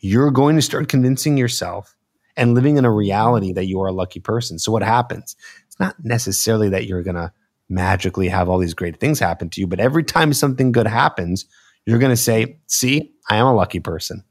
[0.00, 1.96] you're going to start convincing yourself
[2.36, 4.58] and living in a reality that you are a lucky person.
[4.58, 5.34] So what happens?
[5.66, 7.32] It's not necessarily that you're going to
[7.70, 11.46] magically have all these great things happen to you, but every time something good happens,
[11.86, 14.24] you're going to say, "See, I am a lucky person."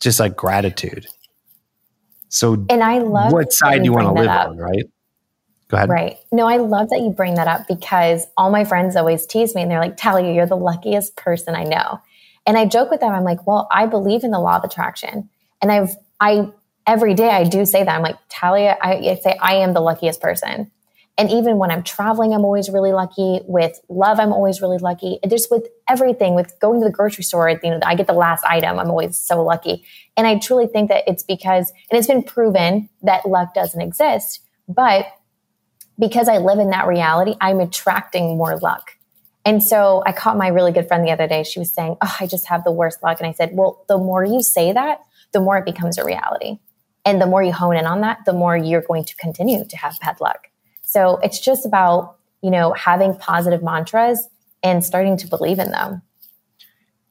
[0.00, 1.06] Just like gratitude.
[2.28, 4.48] So And I love what side do you want to live up.
[4.48, 4.84] on, right?
[5.68, 5.88] Go ahead.
[5.88, 6.16] Right.
[6.32, 9.62] No, I love that you bring that up because all my friends always tease me
[9.62, 12.00] and they're like, Talia, you're the luckiest person I know.
[12.46, 13.12] And I joke with them.
[13.12, 15.28] I'm like, well, I believe in the law of attraction.
[15.60, 16.50] And I've, I,
[16.86, 17.94] every day I do say that.
[17.94, 20.70] I'm like, Talia, I, I say I am the luckiest person.
[21.18, 23.40] And even when I'm traveling, I'm always really lucky.
[23.44, 25.18] With love, I'm always really lucky.
[25.28, 28.44] Just with everything, with going to the grocery store, you know, I get the last
[28.44, 28.78] item.
[28.78, 29.84] I'm always so lucky.
[30.16, 34.40] And I truly think that it's because, and it's been proven that luck doesn't exist,
[34.66, 35.06] but
[35.98, 38.92] because I live in that reality, I'm attracting more luck.
[39.44, 41.42] And so I caught my really good friend the other day.
[41.42, 43.20] She was saying, Oh, I just have the worst luck.
[43.20, 45.00] And I said, Well, the more you say that,
[45.32, 46.58] the more it becomes a reality.
[47.04, 49.76] And the more you hone in on that, the more you're going to continue to
[49.76, 50.48] have bad luck.
[50.90, 54.28] So it's just about, you know, having positive mantras
[54.64, 56.02] and starting to believe in them.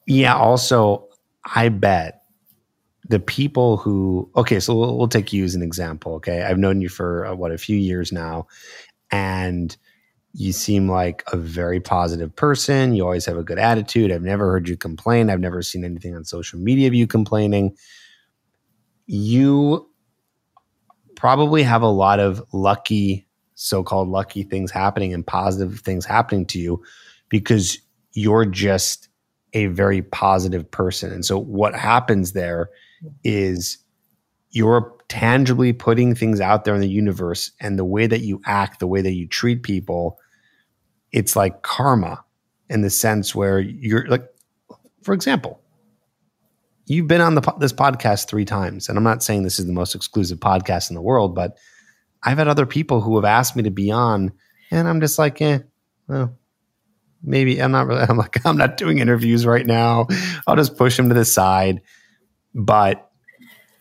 [0.06, 0.36] Yeah.
[0.36, 1.08] Also,
[1.56, 2.24] I bet
[3.08, 6.80] the people who okay so we'll, we'll, take you as an example okay i've known
[6.80, 8.46] you for uh, what a few years now
[9.10, 9.78] and
[10.34, 14.52] you seem like a very positive person you always have a good attitude i've never
[14.52, 17.76] heard you complain i've never seen anything on social media of you complaining
[19.08, 19.89] you
[21.15, 23.26] probably have a lot of lucky
[23.60, 26.82] so-called lucky things happening and positive things happening to you
[27.28, 27.78] because
[28.13, 29.10] you're just
[29.54, 31.12] a very positive person.
[31.12, 32.69] And so what happens there
[33.24, 33.78] is
[34.52, 38.80] you're tangibly putting things out there in the universe and the way that you act,
[38.80, 40.17] the way that you treat people,
[41.12, 42.24] it's like karma
[42.69, 44.26] in the sense where you're like,
[45.04, 45.60] for example,
[46.86, 49.74] you've been on the this podcast three times, and I'm not saying this is the
[49.74, 51.58] most exclusive podcast in the world, but
[52.24, 54.32] I've had other people who have asked me to be on,
[54.72, 55.60] and I'm just like, eh,
[56.08, 56.38] well,
[57.24, 58.02] maybe I'm not really.
[58.10, 60.08] I'm like, I'm not doing interviews right now.
[60.48, 61.82] I'll just push them to the side.
[62.54, 63.10] But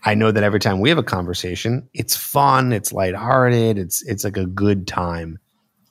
[0.05, 4.24] I know that every time we have a conversation, it's fun, it's lighthearted, it's it's
[4.24, 5.38] like a good time,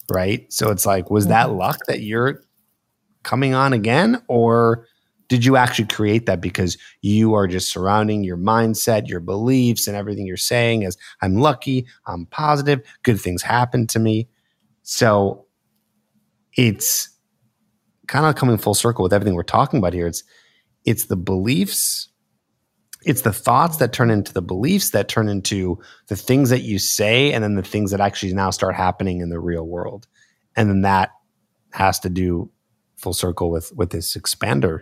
[0.10, 0.52] right?
[0.52, 2.42] So it's like, was that luck that you're
[3.24, 4.86] coming on again, or
[5.28, 9.96] did you actually create that because you are just surrounding your mindset, your beliefs, and
[9.98, 14.30] everything you're saying as I'm lucky, I'm positive, good things happen to me.
[14.84, 15.46] So
[16.56, 17.10] it's
[18.08, 20.08] kind of coming full circle with everything we're talking about here.
[20.08, 20.24] It's
[20.86, 22.08] it's the beliefs,
[23.04, 26.80] it's the thoughts that turn into the beliefs that turn into the things that you
[26.80, 30.08] say, and then the things that actually now start happening in the real world.
[30.56, 31.10] And then that
[31.74, 32.50] has to do
[32.96, 34.82] full circle with with this expander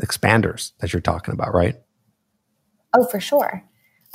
[0.00, 1.76] expanders that you're talking about, right?
[2.94, 3.64] Oh, for sure.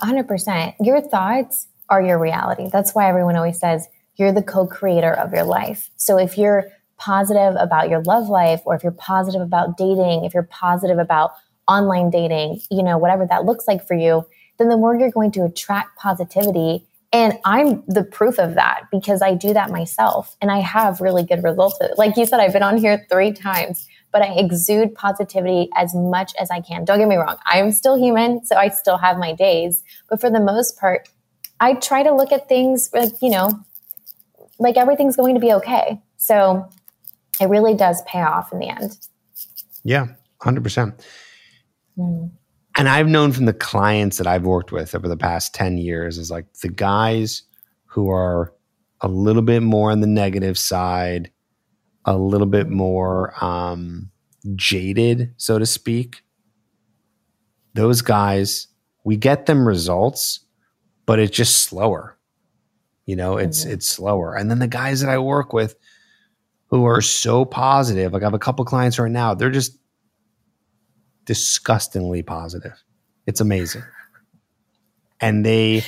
[0.02, 0.76] 100%.
[0.82, 2.70] Your thoughts are your reality.
[2.72, 5.90] That's why everyone always says you're the co creator of your life.
[5.98, 6.66] So if you're
[6.98, 11.32] positive about your love life, or if you're positive about dating, if you're positive about
[11.68, 14.26] online dating, you know, whatever that looks like for you,
[14.58, 16.88] then the more you're going to attract positivity.
[17.12, 21.24] And I'm the proof of that because I do that myself and I have really
[21.24, 21.78] good results.
[21.98, 26.32] Like you said, I've been on here three times but I exude positivity as much
[26.40, 26.86] as I can.
[26.86, 27.36] Don't get me wrong.
[27.46, 29.84] I am still human, so I still have my days.
[30.10, 31.10] But for the most part,
[31.60, 33.60] I try to look at things like, you know,
[34.58, 36.02] like everything's going to be okay.
[36.16, 36.66] So
[37.42, 38.98] it really does pay off in the end.
[39.84, 40.08] Yeah,
[40.44, 40.98] 100%.
[41.98, 42.32] Mm.
[42.78, 46.18] And I've known from the clients that I've worked with over the past 10 years
[46.18, 47.44] is like the guys
[47.84, 48.54] who are
[49.02, 51.32] a little bit more on the negative side,
[52.06, 54.12] a little bit more um,
[54.56, 56.24] jaded, so to speak,
[57.74, 58.68] those guys,
[59.04, 60.40] we get them results,
[61.06, 62.18] but it's just slower.
[63.06, 63.74] You know, it's mm-hmm.
[63.74, 64.36] it's slower.
[64.36, 65.76] And then the guys that I work with
[66.68, 69.78] who are so positive, like I have a couple clients right now, they're just
[71.26, 72.84] disgustingly positive.
[73.28, 73.84] It's amazing.
[75.20, 75.84] And they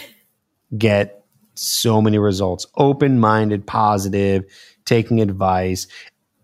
[0.77, 1.25] get
[1.55, 4.45] so many results open-minded positive
[4.87, 5.85] taking advice.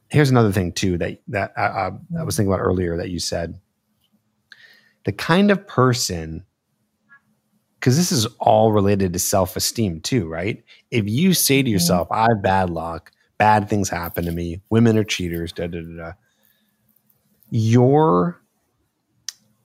[0.09, 3.59] Here's another thing too that that I, I was thinking about earlier that you said.
[5.05, 6.45] The kind of person,
[7.79, 10.63] because this is all related to self-esteem too, right?
[10.91, 11.73] If you say to mm-hmm.
[11.73, 15.81] yourself, "I have bad luck, bad things happen to me, women are cheaters," da da
[15.81, 16.11] da, da
[17.55, 18.41] you're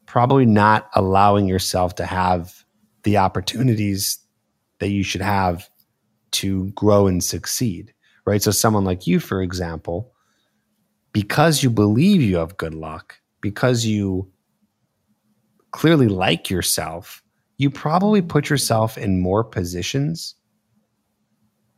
[0.04, 2.62] probably not allowing yourself to have
[3.04, 4.18] the opportunities
[4.78, 5.70] that you should have
[6.30, 7.94] to grow and succeed
[8.28, 8.42] right?
[8.42, 10.12] So, someone like you, for example,
[11.12, 14.30] because you believe you have good luck, because you
[15.70, 17.22] clearly like yourself,
[17.56, 20.34] you probably put yourself in more positions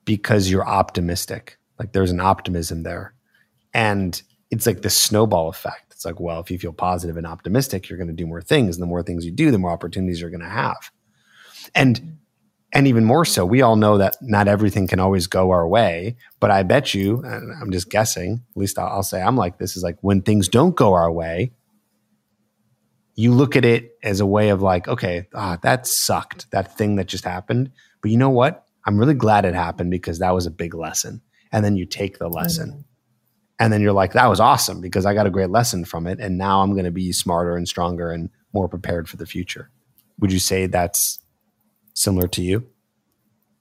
[0.04, 1.58] because you're optimistic.
[1.78, 3.14] Like there's an optimism there.
[3.72, 5.92] And it's like the snowball effect.
[5.92, 8.76] It's like, well, if you feel positive and optimistic, you're going to do more things.
[8.76, 10.90] And the more things you do, the more opportunities you're going to have.
[11.74, 12.18] And
[12.72, 16.16] and even more so, we all know that not everything can always go our way.
[16.38, 19.58] But I bet you, and I'm just guessing, at least I'll, I'll say I'm like
[19.58, 21.52] this is like when things don't go our way,
[23.16, 26.96] you look at it as a way of like, okay, ah, that sucked, that thing
[26.96, 27.70] that just happened.
[28.02, 28.64] But you know what?
[28.86, 31.20] I'm really glad it happened because that was a big lesson.
[31.52, 32.70] And then you take the lesson.
[32.70, 32.80] Mm-hmm.
[33.58, 36.18] And then you're like, that was awesome because I got a great lesson from it.
[36.18, 39.70] And now I'm going to be smarter and stronger and more prepared for the future.
[40.18, 41.18] Would you say that's
[42.00, 42.66] similar to you?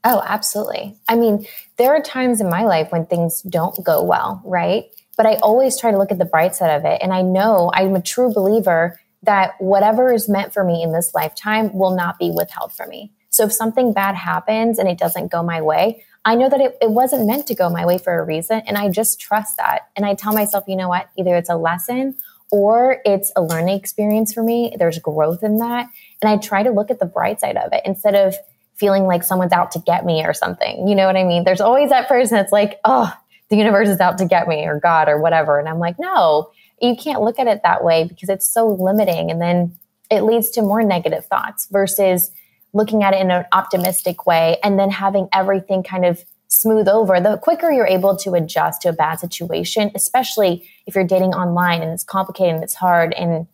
[0.04, 0.98] Oh, absolutely.
[1.08, 1.46] I mean,
[1.78, 4.86] there are times in my life when things don't go well, right?
[5.18, 7.00] But I always try to look at the bright side of it.
[7.02, 11.14] And I know I'm a true believer that whatever is meant for me in this
[11.14, 13.12] lifetime will not be withheld from me.
[13.30, 16.78] So if something bad happens and it doesn't go my way, I know that it,
[16.82, 18.62] it wasn't meant to go my way for a reason.
[18.66, 19.90] And I just trust that.
[19.96, 21.10] And I tell myself, you know what?
[21.18, 22.16] Either it's a lesson
[22.52, 24.76] or it's a learning experience for me.
[24.78, 25.88] There's growth in that.
[26.22, 28.36] And I try to look at the bright side of it instead of
[28.76, 30.88] feeling like someone's out to get me or something.
[30.88, 31.44] You know what I mean?
[31.44, 33.14] There's always that person that's like, oh,
[33.50, 35.60] the universe is out to get me or God or whatever.
[35.60, 39.30] And I'm like, no, you can't look at it that way because it's so limiting.
[39.32, 39.78] And then
[40.10, 42.32] it leads to more negative thoughts versus
[42.74, 47.22] looking at it in an optimistic way and then having everything kind of smooth over,
[47.22, 51.82] the quicker you're able to adjust to a bad situation, especially if you're dating online
[51.82, 53.48] and it's complicated and it's hard and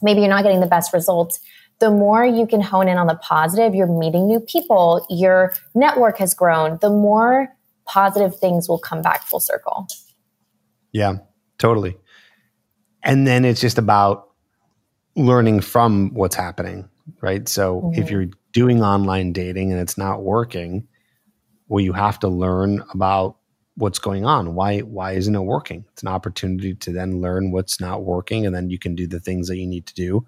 [0.00, 1.38] maybe you're not getting the best results.
[1.78, 6.18] The more you can hone in on the positive, you're meeting new people, your network
[6.18, 7.48] has grown, the more
[7.84, 9.86] positive things will come back full circle.
[10.92, 11.18] Yeah,
[11.58, 11.96] totally.
[13.02, 14.30] And then it's just about
[15.16, 16.88] learning from what's happening,
[17.20, 17.46] right?
[17.48, 18.00] So mm-hmm.
[18.00, 20.86] if you're doing online dating and it's not working,
[21.72, 23.38] well, you have to learn about
[23.76, 24.54] what's going on.
[24.54, 25.86] Why why isn't it working?
[25.92, 29.20] It's an opportunity to then learn what's not working, and then you can do the
[29.20, 30.26] things that you need to do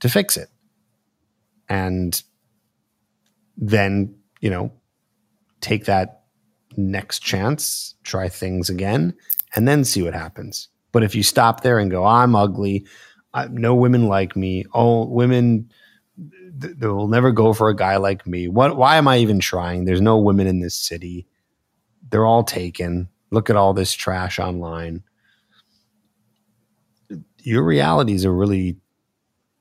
[0.00, 0.48] to fix it.
[1.68, 2.22] And
[3.58, 4.72] then, you know,
[5.60, 6.22] take that
[6.78, 9.14] next chance, try things again,
[9.54, 10.68] and then see what happens.
[10.92, 12.86] But if you stop there and go, I'm ugly,
[13.34, 14.64] I, no women like me.
[14.72, 15.70] Oh, women
[16.58, 18.48] they will never go for a guy like me.
[18.48, 18.76] What?
[18.76, 19.84] Why am I even trying?
[19.84, 21.26] There's no women in this city.
[22.08, 23.08] They're all taken.
[23.30, 25.02] Look at all this trash online.
[27.42, 28.76] Your realities are really,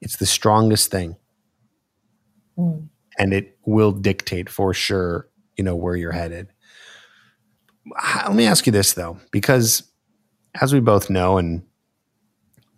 [0.02, 1.18] it's the strongest thing.
[2.58, 2.88] Mm.
[3.18, 5.28] And it will dictate for sure,
[5.58, 6.48] you know, where you're headed.
[8.26, 9.84] Let me ask you this though, because
[10.62, 11.64] as we both know, and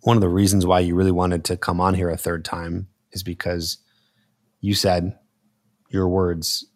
[0.02, 2.88] one of the reasons why you really wanted to come on here a third time
[3.12, 3.78] is because
[4.60, 5.18] you said
[5.90, 6.66] your words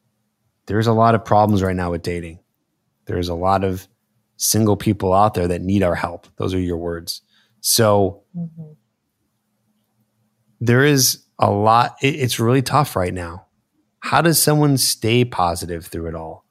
[0.66, 2.38] there's a lot of problems right now with dating.
[3.06, 3.88] There's a lot of
[4.36, 6.26] single people out there that need our help.
[6.36, 7.22] Those are your words.
[7.60, 8.72] So mm-hmm.
[10.60, 13.46] there is a lot it, it's really tough right now.
[14.00, 16.44] How does someone stay positive through it all?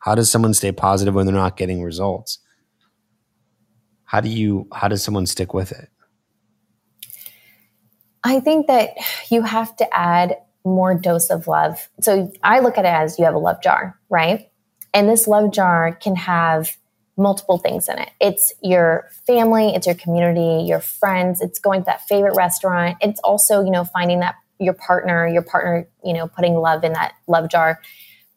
[0.00, 2.38] How does someone stay positive when they're not getting results?
[4.04, 5.88] How do you how does someone stick with it?
[8.24, 8.90] I think that
[9.30, 10.36] you have to add
[10.74, 11.88] more dose of love.
[12.00, 14.50] So I look at it as you have a love jar, right?
[14.94, 16.76] And this love jar can have
[17.16, 18.10] multiple things in it.
[18.20, 22.96] It's your family, it's your community, your friends, it's going to that favorite restaurant.
[23.00, 26.92] It's also, you know, finding that your partner, your partner, you know, putting love in
[26.92, 27.80] that love jar.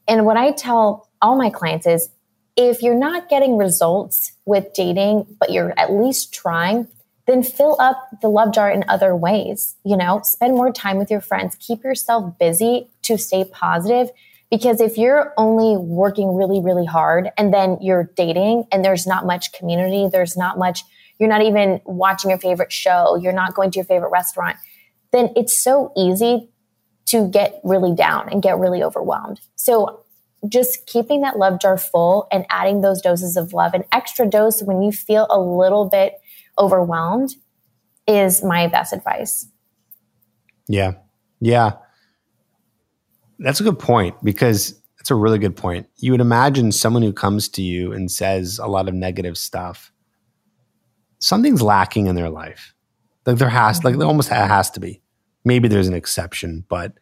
[0.07, 2.09] And what I tell all my clients is
[2.57, 6.87] if you're not getting results with dating, but you're at least trying,
[7.31, 9.75] then fill up the love jar in other ways.
[9.85, 14.09] You know, spend more time with your friends, keep yourself busy to stay positive.
[14.49, 19.25] Because if you're only working really, really hard and then you're dating and there's not
[19.25, 20.83] much community, there's not much,
[21.19, 24.57] you're not even watching your favorite show, you're not going to your favorite restaurant,
[25.13, 26.49] then it's so easy
[27.05, 29.39] to get really down and get really overwhelmed.
[29.55, 30.03] So
[30.49, 34.61] just keeping that love jar full and adding those doses of love, an extra dose
[34.61, 36.20] when you feel a little bit
[36.61, 37.35] overwhelmed
[38.07, 39.47] is my best advice.
[40.67, 40.93] Yeah.
[41.41, 41.73] Yeah.
[43.39, 45.87] That's a good point because that's a really good point.
[45.97, 49.91] You would imagine someone who comes to you and says a lot of negative stuff,
[51.19, 52.75] something's lacking in their life.
[53.25, 55.01] Like there has, like there almost has to be.
[55.43, 56.93] Maybe there's an exception, but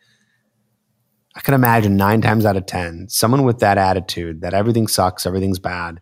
[1.35, 5.25] I can imagine nine times out of 10, someone with that attitude that everything sucks,
[5.25, 5.99] everything's bad,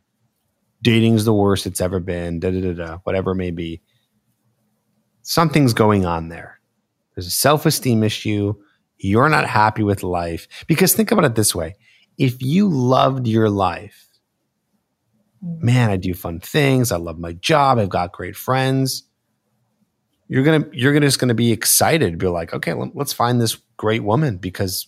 [0.82, 3.82] dating's the worst it's ever been, da da da da, whatever it may be.
[5.21, 6.59] Something's going on there.
[7.15, 8.53] There's a self esteem issue.
[8.97, 10.47] You're not happy with life.
[10.67, 11.75] Because think about it this way
[12.17, 14.07] if you loved your life,
[15.41, 16.91] man, I do fun things.
[16.91, 17.78] I love my job.
[17.78, 19.03] I've got great friends.
[20.28, 22.17] You're gonna, you're gonna just gonna be excited.
[22.17, 24.88] Be like, okay, let's find this great woman because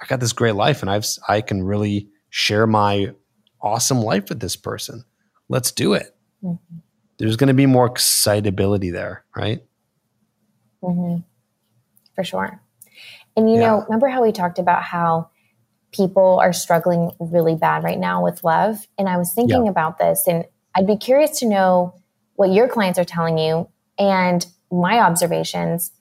[0.00, 3.14] I got this great life, and I've, I can really share my
[3.62, 5.04] awesome life with this person.
[5.48, 6.14] Let's do it.
[6.42, 6.78] Mm-hmm.
[7.18, 9.62] There's going to be more excitability there, right?
[10.82, 11.18] Mm-hmm.
[12.14, 12.62] For sure.
[13.36, 13.68] And you yeah.
[13.68, 15.30] know, remember how we talked about how
[15.92, 18.86] people are struggling really bad right now with love?
[18.98, 19.70] And I was thinking yeah.
[19.70, 20.44] about this, and
[20.74, 21.94] I'd be curious to know
[22.34, 25.92] what your clients are telling you and my observations.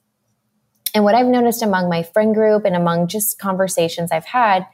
[0.96, 4.66] And what I've noticed among my friend group and among just conversations I've had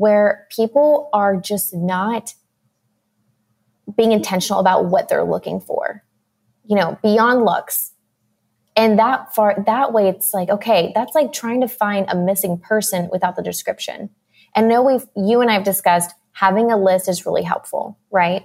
[0.00, 2.32] where people are just not
[3.98, 6.02] being intentional about what they're looking for,
[6.64, 7.92] you know, beyond looks.
[8.74, 12.58] And that far, that way, it's like, okay, that's like trying to find a missing
[12.58, 14.08] person without the description.
[14.56, 18.44] And know we've, you and I have discussed having a list is really helpful, right?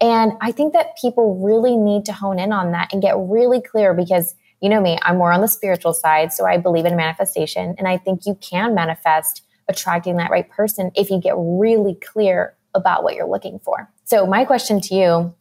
[0.00, 3.60] And I think that people really need to hone in on that and get really
[3.60, 6.32] clear because you know me, I'm more on the spiritual side.
[6.32, 7.74] So I believe in manifestation.
[7.78, 12.56] And I think you can manifest attracting that right person if you get really clear
[12.74, 13.90] about what you're looking for.
[14.04, 15.34] So, my question to you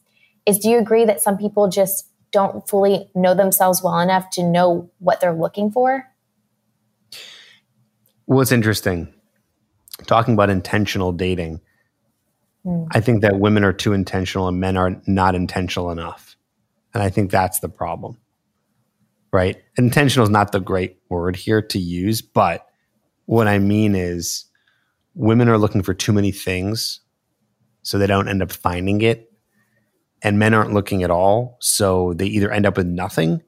[0.46, 4.44] is Do you agree that some people just don't fully know themselves well enough to
[4.44, 6.06] know what they're looking for?
[8.26, 9.14] What's interesting,
[10.06, 11.62] talking about intentional dating,
[12.66, 12.88] mm.
[12.92, 16.36] I think that women are too intentional and men are not intentional enough.
[16.94, 18.18] And I think that's the problem,
[19.32, 19.62] right?
[19.78, 22.66] Intentional is not the great word here to use, but
[23.26, 24.46] what I mean is
[25.16, 27.00] women are looking for too many things,
[27.82, 29.30] so they don't end up finding it.
[30.22, 33.42] And men aren't looking at all, so they either end up with nothing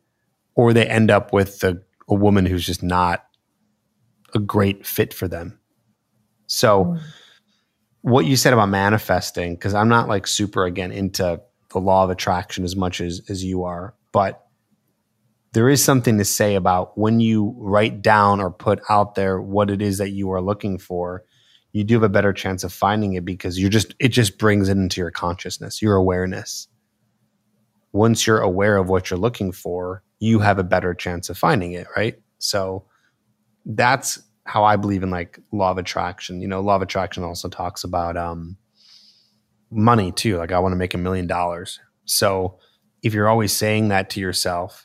[0.56, 3.26] or they end up with a, a woman who's just not
[4.34, 5.58] a great fit for them.
[6.48, 7.02] So, mm.
[8.02, 12.10] what you said about manifesting, because I'm not like super again into the law of
[12.10, 14.45] attraction as much as as you are, but
[15.56, 19.72] there is something to say about when you write down or put out there what
[19.72, 21.24] it is that you are looking for
[21.72, 24.70] you do have a better chance of finding it because you're just it just brings
[24.70, 26.68] it into your consciousness your awareness
[27.96, 31.72] once you're aware of what you're looking for, you have a better chance of finding
[31.72, 32.20] it, right?
[32.40, 32.84] So
[33.66, 36.42] that's how I believe in like law of attraction.
[36.42, 38.58] You know, law of attraction also talks about um,
[39.72, 40.36] money too.
[40.38, 41.80] Like I want to make a million dollars.
[42.04, 42.60] So
[43.02, 44.85] if you're always saying that to yourself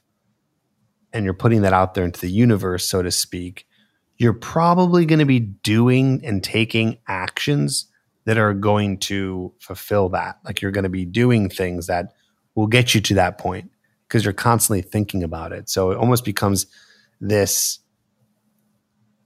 [1.12, 3.66] and you're putting that out there into the universe, so to speak,
[4.16, 7.86] you're probably going to be doing and taking actions
[8.24, 10.38] that are going to fulfill that.
[10.44, 12.12] Like you're going to be doing things that
[12.54, 13.70] will get you to that point
[14.06, 15.70] because you're constantly thinking about it.
[15.70, 16.66] So it almost becomes
[17.20, 17.78] this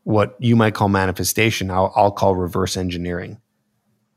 [0.05, 1.71] what you might call manifestation.
[1.71, 3.41] I'll, I'll call reverse engineering.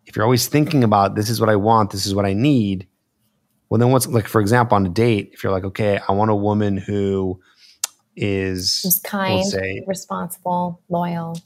[0.06, 2.88] If you're always thinking about this is what I want, this is what I need,
[3.70, 6.32] well, then what's like, for example, on a date, if you're like, okay, I want
[6.32, 7.42] a woman who
[8.18, 11.40] is Who's kind, we'll say, responsible, loyal.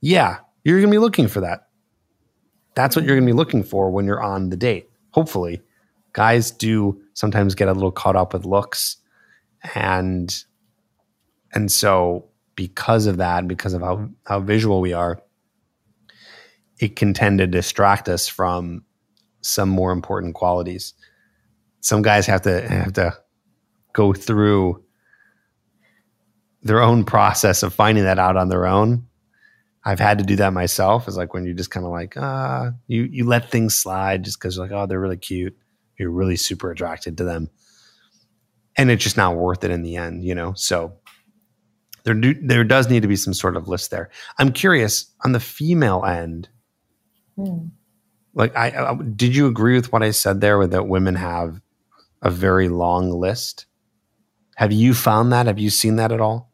[0.00, 1.68] Yeah, you're going to be looking for that.
[2.74, 3.08] That's what mm-hmm.
[3.08, 4.90] you're going to be looking for when you're on the date.
[5.10, 5.62] Hopefully,
[6.12, 8.96] guys do sometimes get a little caught up with looks,
[9.74, 10.44] and
[11.54, 15.22] and so because of that, because of how how visual we are,
[16.78, 18.84] it can tend to distract us from
[19.40, 20.92] some more important qualities
[21.86, 23.16] some guys have to have to
[23.92, 24.82] go through
[26.66, 29.06] their own process of finding that out on their own.
[29.84, 31.06] I've had to do that myself.
[31.06, 34.38] It's like when you're just kind of like, ah, you you let things slide just
[34.38, 35.56] because you're like, oh, they're really cute.
[35.98, 37.48] You're really super attracted to them,
[38.76, 40.54] and it's just not worth it in the end, you know.
[40.56, 40.98] So
[42.02, 44.10] there do, there does need to be some sort of list there.
[44.38, 46.48] I'm curious on the female end.
[47.36, 47.68] Hmm.
[48.34, 50.58] Like, I, I did you agree with what I said there?
[50.58, 51.60] With that women have
[52.22, 53.66] a very long list.
[54.56, 55.46] Have you found that?
[55.46, 56.52] Have you seen that at all?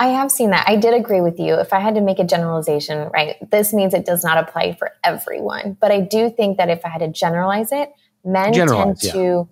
[0.00, 0.66] I have seen that.
[0.66, 1.56] I did agree with you.
[1.56, 4.92] If I had to make a generalization, right, this means it does not apply for
[5.04, 5.76] everyone.
[5.78, 7.92] But I do think that if I had to generalize it,
[8.24, 9.48] men generalize, tend to,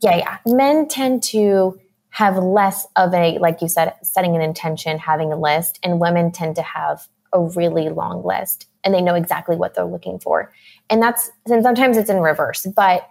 [0.00, 0.16] yeah.
[0.16, 1.80] yeah, yeah, men tend to
[2.10, 6.30] have less of a, like you said, setting an intention, having a list, and women
[6.30, 10.52] tend to have a really long list and they know exactly what they're looking for.
[10.88, 13.08] And that's, and sometimes it's in reverse, but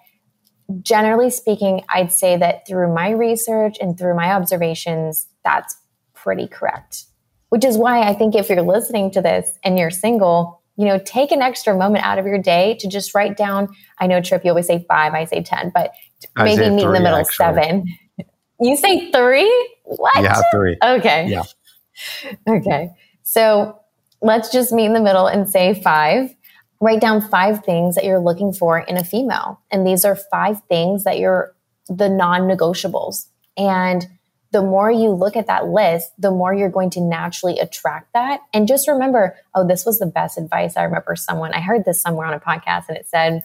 [0.82, 5.76] generally speaking, I'd say that through my research and through my observations, that's
[6.24, 7.06] pretty correct.
[7.50, 11.00] Which is why I think if you're listening to this and you're single, you know,
[11.04, 13.70] take an extra moment out of your day to just write down.
[14.00, 15.92] I know Trip, you always say five, I say 10, but
[16.38, 17.34] maybe meet three, in the middle, actually.
[17.34, 17.86] seven.
[18.62, 19.70] You say three?
[19.86, 20.22] What?
[20.22, 20.76] Yeah, three.
[20.84, 21.30] Okay.
[21.30, 21.44] Yeah.
[22.50, 22.90] Okay.
[23.24, 23.80] So
[24.22, 26.36] let's just meet in the middle and say five
[26.82, 29.62] write down five things that you're looking for in a female.
[29.72, 31.54] And these are five things that you're
[31.88, 33.26] the non negotiables.
[33.58, 34.08] And
[34.52, 38.42] the more you look at that list, the more you're going to naturally attract that.
[38.54, 40.76] And just remember, oh, this was the best advice.
[40.76, 43.44] I remember someone, I heard this somewhere on a podcast and it said,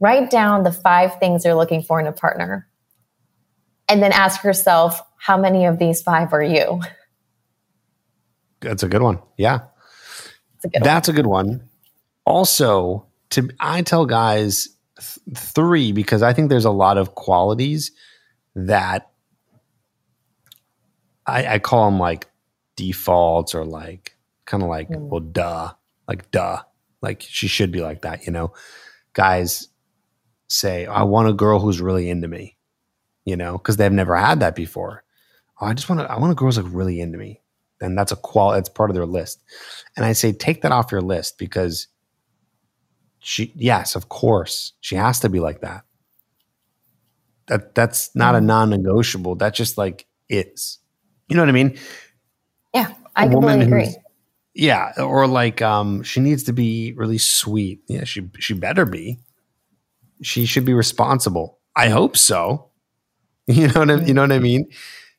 [0.00, 2.66] write down the five things you're looking for in a partner.
[3.88, 6.80] And then ask yourself, how many of these five are you?
[8.60, 9.20] That's a good one.
[9.36, 9.60] Yeah.
[10.54, 11.14] That's a good That's one.
[11.14, 11.68] a good one
[12.28, 14.68] also to i tell guys
[15.00, 17.90] th- three because i think there's a lot of qualities
[18.54, 19.07] that
[21.28, 22.28] i, I call them like
[22.76, 24.16] defaults or like
[24.46, 25.00] kind of like mm.
[25.08, 25.72] well duh
[26.06, 26.62] like duh
[27.02, 28.52] like she should be like that you know?
[29.14, 29.68] Guys
[30.48, 32.56] say i want a girl who's really into me
[33.28, 33.58] you know?
[33.58, 35.04] Because they've never had that before.
[35.60, 37.42] Oh, i just want to i want a girl who's like really into me.
[37.80, 39.42] And that's a qual that's part of their list.
[39.96, 41.88] And i say take that off your list because
[43.18, 45.84] she yes of course she has to be like that.
[47.48, 48.46] That that's not a mm-hmm.
[48.46, 49.36] non-negotiable.
[49.36, 50.78] That just like is
[51.28, 51.78] you know what i mean?
[52.74, 53.96] Yeah i a completely agree.
[54.54, 57.80] Yeah or like um she needs to be really sweet.
[57.88, 59.18] Yeah she she better be.
[60.22, 61.58] She should be responsible.
[61.76, 62.70] I hope so.
[63.46, 64.70] You know what I, you know what i mean?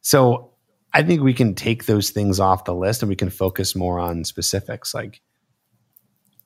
[0.01, 0.51] So
[0.93, 3.99] i think we can take those things off the list and we can focus more
[3.99, 5.21] on specifics like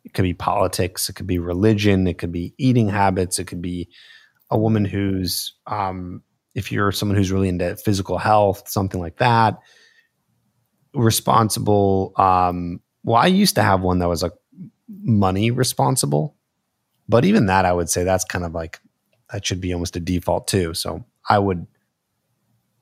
[0.06, 3.62] it could be politics, it could be religion, it could be eating habits, it could
[3.62, 3.90] be
[4.50, 6.22] a woman who's, um,
[6.56, 9.58] if you're someone who's really into physical health, something like that.
[10.94, 12.14] Responsible.
[12.18, 14.34] Um, well, I used to have one that was like
[15.02, 16.36] money responsible,
[17.10, 18.80] but even that, I would say that's kind of like
[19.32, 20.74] that should be almost a default too.
[20.74, 21.66] So I would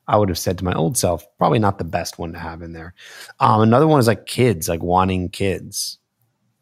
[0.08, 2.62] I would have said to my old self, probably not the best one to have
[2.62, 2.94] in there.
[3.40, 6.00] Um, another one is like kids, like wanting kids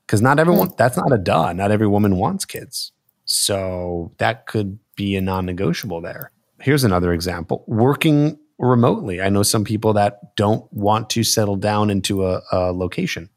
[0.10, 2.92] because not everyone that's not a duh not every woman wants kids
[3.26, 6.32] so that could be a non-negotiable there
[6.62, 11.90] here's another example working remotely i know some people that don't want to settle down
[11.90, 13.30] into a, a location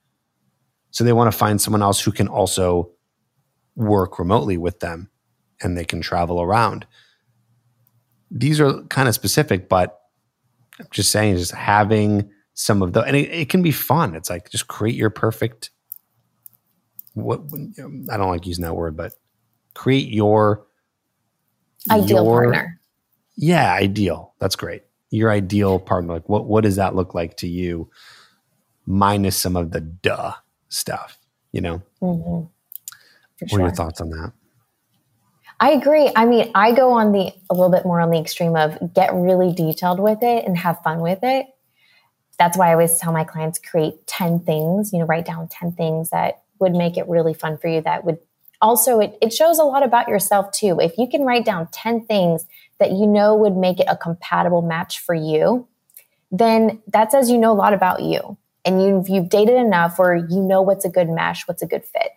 [0.91, 2.91] so they want to find someone else who can also
[3.77, 5.09] work remotely with them
[5.63, 6.87] and they can travel around
[8.33, 10.01] these are kind of specific, but
[10.81, 14.15] I'm just saying, just having some of the, and it, it can be fun.
[14.15, 15.71] It's like just create your perfect.
[17.15, 17.43] What
[18.11, 19.13] I don't like using that word, but
[19.75, 20.67] create your
[21.91, 22.81] ideal your, partner.
[23.37, 24.35] Yeah, ideal.
[24.39, 24.83] That's great.
[25.11, 26.15] Your ideal partner.
[26.15, 27.91] Like, what what does that look like to you?
[28.87, 30.35] Minus some of the duh
[30.69, 31.19] stuff.
[31.53, 31.83] You know.
[32.01, 32.47] Mm-hmm.
[33.41, 33.59] What sure.
[33.59, 34.33] are your thoughts on that?
[35.63, 36.11] I agree.
[36.17, 39.15] I mean, I go on the a little bit more on the extreme of get
[39.15, 41.47] really detailed with it and have fun with it.
[42.37, 45.73] That's why I always tell my clients create 10 things, you know, write down 10
[45.73, 48.19] things that would make it really fun for you that would
[48.61, 50.81] also it, it shows a lot about yourself too.
[50.81, 52.47] If you can write down 10 things
[52.79, 55.67] that you know would make it a compatible match for you,
[56.31, 60.17] then that says you know a lot about you and you've, you've dated enough where
[60.17, 62.13] you know what's a good mesh, what's a good fit.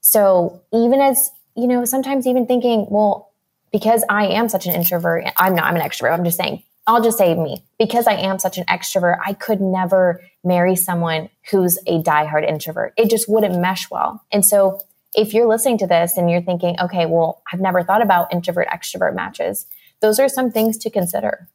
[0.00, 3.32] So even as you know, sometimes even thinking, well,
[3.72, 6.12] because I am such an introvert, I'm not, I'm an extrovert.
[6.12, 7.64] I'm just saying, I'll just say me.
[7.78, 12.94] Because I am such an extrovert, I could never marry someone who's a diehard introvert.
[12.96, 14.24] It just wouldn't mesh well.
[14.32, 14.80] And so
[15.14, 18.68] if you're listening to this and you're thinking, okay, well, I've never thought about introvert
[18.68, 19.66] extrovert matches,
[20.00, 21.48] those are some things to consider.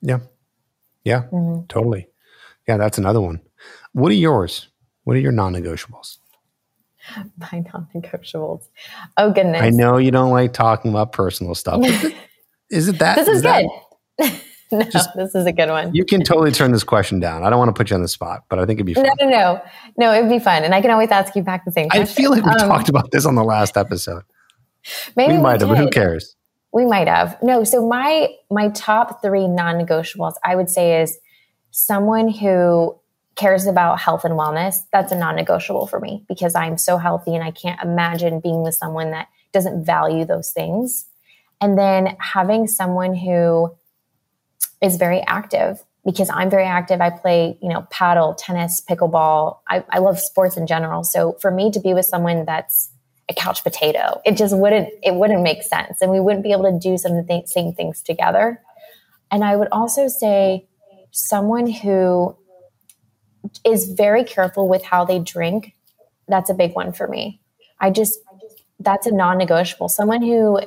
[0.00, 0.20] Yeah.
[1.04, 1.66] Yeah, mm-hmm.
[1.66, 2.08] totally.
[2.66, 3.40] Yeah, that's another one.
[3.92, 4.68] What are yours?
[5.04, 6.18] What are your non negotiables?
[7.38, 8.68] my non-negotiables.
[9.16, 9.62] Oh goodness.
[9.62, 11.80] I know you don't like talking about personal stuff.
[12.70, 13.16] is it that?
[13.16, 13.68] This is, is good.
[14.18, 14.42] That,
[14.72, 15.94] no, just, this is a good one.
[15.94, 17.44] You can totally turn this question down.
[17.44, 19.04] I don't want to put you on the spot, but I think it'd be fun.
[19.04, 19.62] No, no, no.
[19.98, 20.64] No, it'd be fun.
[20.64, 22.02] And I can always ask you back the same question.
[22.02, 24.22] I feel like we um, talked about this on the last episode.
[25.16, 26.36] Maybe we, we might have, but who cares?
[26.72, 27.38] We might have.
[27.42, 31.18] No, so my my top three non-negotiables I would say is
[31.70, 32.98] someone who
[33.36, 37.34] cares about health and wellness, that's a non negotiable for me because I'm so healthy
[37.34, 41.06] and I can't imagine being with someone that doesn't value those things.
[41.60, 43.74] And then having someone who
[44.82, 47.00] is very active because I'm very active.
[47.00, 49.58] I play, you know, paddle, tennis, pickleball.
[49.68, 51.02] I, I love sports in general.
[51.02, 52.90] So for me to be with someone that's
[53.28, 56.00] a couch potato, it just wouldn't, it wouldn't make sense.
[56.00, 58.62] And we wouldn't be able to do some of the same things together.
[59.30, 60.66] And I would also say
[61.10, 62.36] someone who
[63.64, 65.74] is very careful with how they drink,
[66.28, 67.40] that's a big one for me.
[67.80, 68.18] I just,
[68.78, 69.88] that's a non negotiable.
[69.88, 70.60] Someone who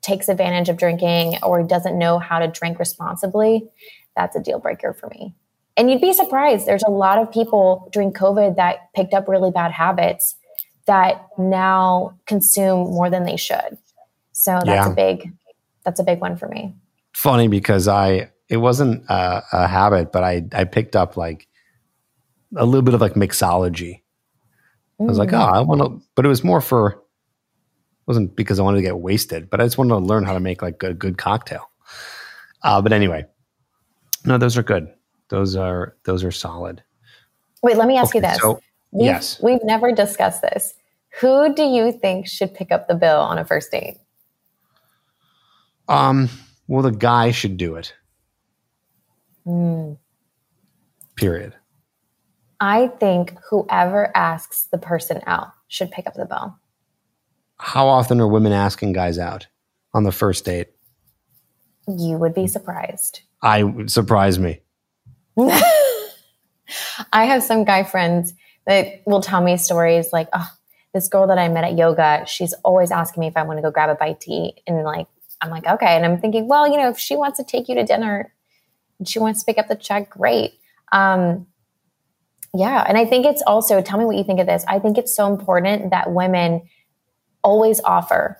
[0.00, 3.68] takes advantage of drinking or doesn't know how to drink responsibly,
[4.16, 5.34] that's a deal breaker for me.
[5.76, 6.66] And you'd be surprised.
[6.66, 10.36] There's a lot of people during COVID that picked up really bad habits
[10.86, 13.78] that now consume more than they should.
[14.32, 14.90] So that's yeah.
[14.90, 15.32] a big,
[15.84, 16.74] that's a big one for me.
[17.14, 21.46] Funny because I, it wasn't a, a habit, but I, I picked up like
[22.56, 24.02] a little bit of like mixology.
[25.00, 25.04] Mm.
[25.04, 27.02] I was like, oh, I want to, but it was more for,
[28.06, 30.40] wasn't because I wanted to get wasted, but I just wanted to learn how to
[30.40, 31.70] make like a good cocktail.
[32.62, 33.24] Uh, but anyway,
[34.24, 34.88] no, those are good.
[35.28, 36.82] Those are those are solid.
[37.62, 38.40] Wait, let me ask okay, you this.
[38.40, 38.60] So,
[38.92, 40.74] we've, yes, we've never discussed this.
[41.20, 43.98] Who do you think should pick up the bill on a first date?
[45.88, 46.28] Um.
[46.68, 47.92] Well, the guy should do it.
[49.46, 49.98] Mm.
[51.16, 51.54] Period.
[52.60, 56.56] I think whoever asks the person out should pick up the bill.
[57.58, 59.48] How often are women asking guys out
[59.92, 60.68] on the first date?
[61.88, 63.22] You would be surprised.
[63.42, 64.60] I would surprise me.
[65.36, 68.34] I have some guy friends
[68.66, 70.48] that will tell me stories like, oh,
[70.94, 73.62] this girl that I met at yoga, she's always asking me if I want to
[73.62, 74.60] go grab a bite to eat.
[74.66, 75.06] And like,
[75.40, 75.96] I'm like, okay.
[75.96, 78.32] And I'm thinking, well, you know, if she wants to take you to dinner
[78.98, 80.52] and she wants to pick up the check, great.
[80.92, 81.46] Um,
[82.54, 82.84] yeah.
[82.86, 84.64] And I think it's also, tell me what you think of this.
[84.68, 86.62] I think it's so important that women
[87.42, 88.38] always offer,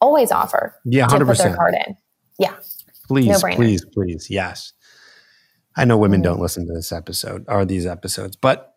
[0.00, 0.76] always offer.
[0.84, 1.18] Yeah, 100%.
[1.18, 1.96] To put their card in.
[2.38, 2.54] Yeah.
[3.08, 4.28] Please, no please, please.
[4.28, 4.74] Yes.
[5.76, 6.32] I know women mm-hmm.
[6.32, 8.75] don't listen to this episode or these episodes, but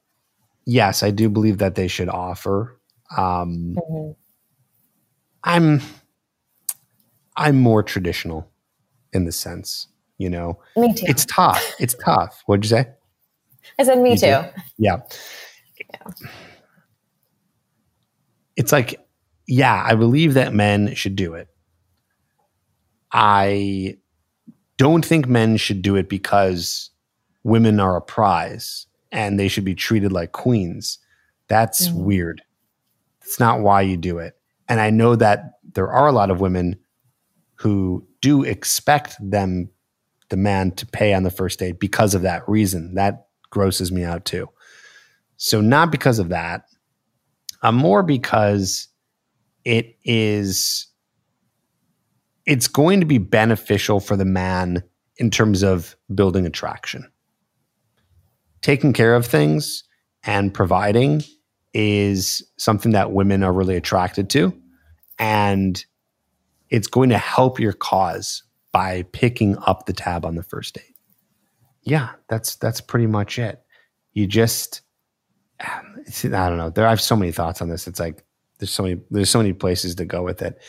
[0.69, 2.79] yes, I do believe that they should offer.
[3.17, 4.11] Um, mm-hmm.
[5.43, 5.81] I'm,
[7.35, 8.49] I'm more traditional
[9.13, 11.05] in the sense, you know, Me too.
[11.07, 11.75] it's tough.
[11.79, 12.43] It's tough.
[12.45, 12.87] What'd you say?
[13.79, 14.25] I said, me you too.
[14.27, 14.51] Yeah.
[14.77, 15.97] yeah.
[18.55, 18.99] It's like,
[19.47, 21.47] yeah, I believe that men should do it.
[23.11, 23.97] I
[24.77, 26.91] don't think men should do it because
[27.43, 30.99] women are a prize and they should be treated like queens.
[31.47, 32.03] That's mm-hmm.
[32.03, 32.41] weird.
[33.21, 34.35] It's not why you do it.
[34.67, 36.79] And I know that there are a lot of women
[37.55, 39.69] who do expect them,
[40.29, 42.95] the man, to pay on the first date because of that reason.
[42.95, 44.49] That grosses me out too.
[45.37, 46.65] So not because of that,
[47.61, 48.87] uh, more because
[49.65, 50.87] it is
[52.45, 54.81] it's going to be beneficial for the man
[55.17, 57.09] in terms of building attraction.
[58.61, 59.83] Taking care of things
[60.23, 61.23] and providing
[61.73, 64.53] is something that women are really attracted to.
[65.17, 65.83] And
[66.69, 70.95] it's going to help your cause by picking up the tab on the first date.
[71.83, 73.63] Yeah, that's that's pretty much it.
[74.13, 74.81] You just
[75.59, 75.81] I
[76.13, 76.69] don't know.
[76.69, 77.87] There I have so many thoughts on this.
[77.87, 78.23] It's like
[78.59, 80.61] there's so many there's so many places to go with it.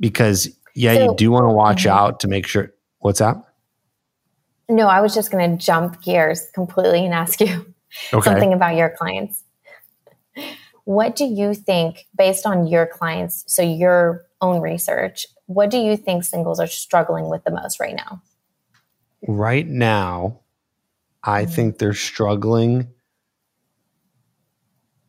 [0.00, 1.96] Because yeah, so, you do want to watch mm-hmm.
[1.96, 3.36] out to make sure what's that?
[4.68, 7.74] No, I was just going to jump gears completely and ask you
[8.12, 8.24] okay.
[8.24, 9.42] something about your clients.
[10.84, 15.96] What do you think, based on your clients, so your own research, what do you
[15.96, 18.22] think singles are struggling with the most right now?
[19.26, 20.40] Right now,
[21.22, 21.52] I mm-hmm.
[21.52, 22.88] think they're struggling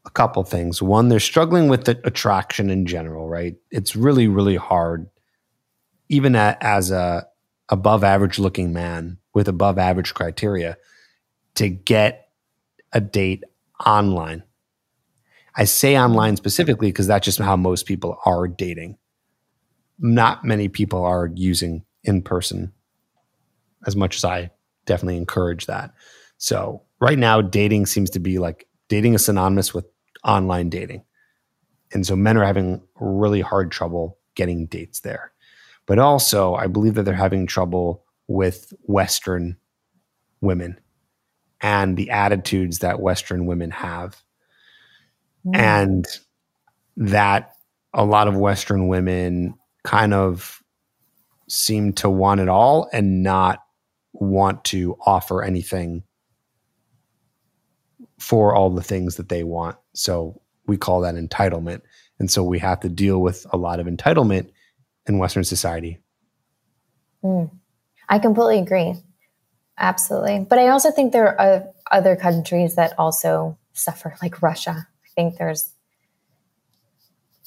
[0.05, 0.81] a couple things.
[0.81, 3.55] One, they're struggling with the attraction in general, right?
[3.71, 5.09] It's really, really hard,
[6.09, 7.27] even as a
[7.69, 10.77] above average looking man with above average criteria,
[11.53, 12.29] to get
[12.91, 13.43] a date
[13.85, 14.41] online.
[15.55, 18.97] I say online specifically because that's just how most people are dating.
[19.99, 22.73] Not many people are using in person
[23.85, 24.51] as much as I
[24.85, 25.93] definitely encourage that.
[26.37, 29.85] So, right now, dating seems to be like dating is synonymous with
[30.23, 31.03] online dating.
[31.93, 35.31] And so men are having really hard trouble getting dates there.
[35.85, 39.57] But also, I believe that they're having trouble with Western
[40.41, 40.79] women
[41.61, 44.21] and the attitudes that Western women have.
[45.45, 45.55] Mm.
[45.55, 46.05] And
[46.97, 47.55] that
[47.93, 50.61] a lot of Western women kind of
[51.47, 53.59] seem to want it all and not
[54.13, 56.03] want to offer anything
[58.19, 59.77] for all the things that they want.
[59.93, 61.81] So we call that entitlement.
[62.19, 64.49] And so we have to deal with a lot of entitlement
[65.05, 65.99] in Western society.
[67.23, 67.51] Mm.
[68.07, 68.95] I completely agree.
[69.77, 70.45] Absolutely.
[70.49, 74.87] But I also think there are other countries that also suffer, like Russia.
[74.87, 75.73] I think there's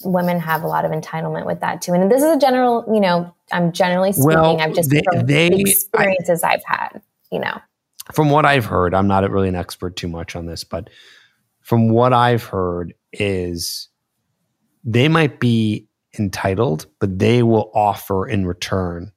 [0.04, 1.92] women have a lot of entitlement with that too.
[1.92, 5.26] And this is a general, you know, I'm generally speaking, well, I've just they, from
[5.26, 7.02] they, experiences I, I've had,
[7.32, 7.61] you know.
[8.12, 10.88] From what I've heard, I'm not really an expert too much on this, but
[11.61, 13.88] from what I've heard is
[14.84, 15.88] they might be
[16.18, 19.12] entitled, but they will offer in return.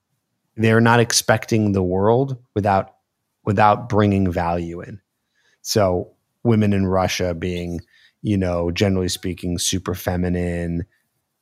[0.62, 2.96] They're not expecting the world without
[3.44, 5.02] without bringing value in.
[5.62, 6.12] So
[6.44, 7.82] women in Russia being,
[8.22, 10.86] you know, generally speaking, super feminine,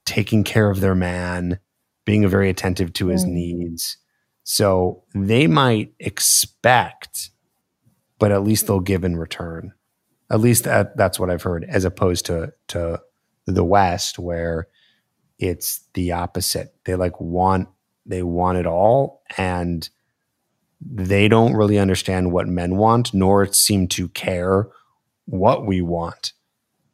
[0.05, 1.59] taking care of their man,
[2.05, 3.30] being very attentive to his mm.
[3.30, 3.97] needs.
[4.43, 7.30] So they might expect,
[8.17, 9.74] but at least they'll give in return.
[10.32, 13.01] At least that, that's what I've heard, as opposed to to
[13.45, 14.67] the West, where
[15.38, 16.74] it's the opposite.
[16.86, 17.67] They like want
[18.10, 19.89] they want it all and
[20.82, 24.68] they don't really understand what men want nor seem to care
[25.26, 26.34] what we want.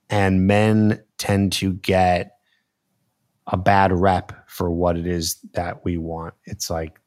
[0.09, 2.34] And men tend to get
[3.47, 6.34] a bad rep for what it is that we want.
[6.43, 6.99] It's like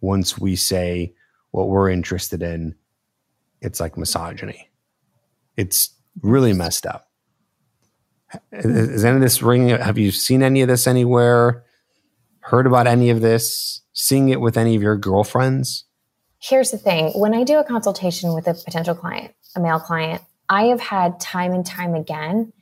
[0.00, 1.14] once we say
[1.50, 2.74] what we're interested in,
[3.60, 4.68] it's like misogyny.
[5.56, 5.90] It's
[6.20, 7.08] really messed up.
[8.50, 9.70] Is any of this ringing?
[9.78, 11.64] Have you seen any of this anywhere?
[12.42, 13.80] Heard about any of this?
[13.92, 15.84] Seeing it with any of your girlfriends?
[16.40, 20.22] Here's the thing when I do a consultation with a potential client, a male client,
[20.48, 22.52] I have had time and time again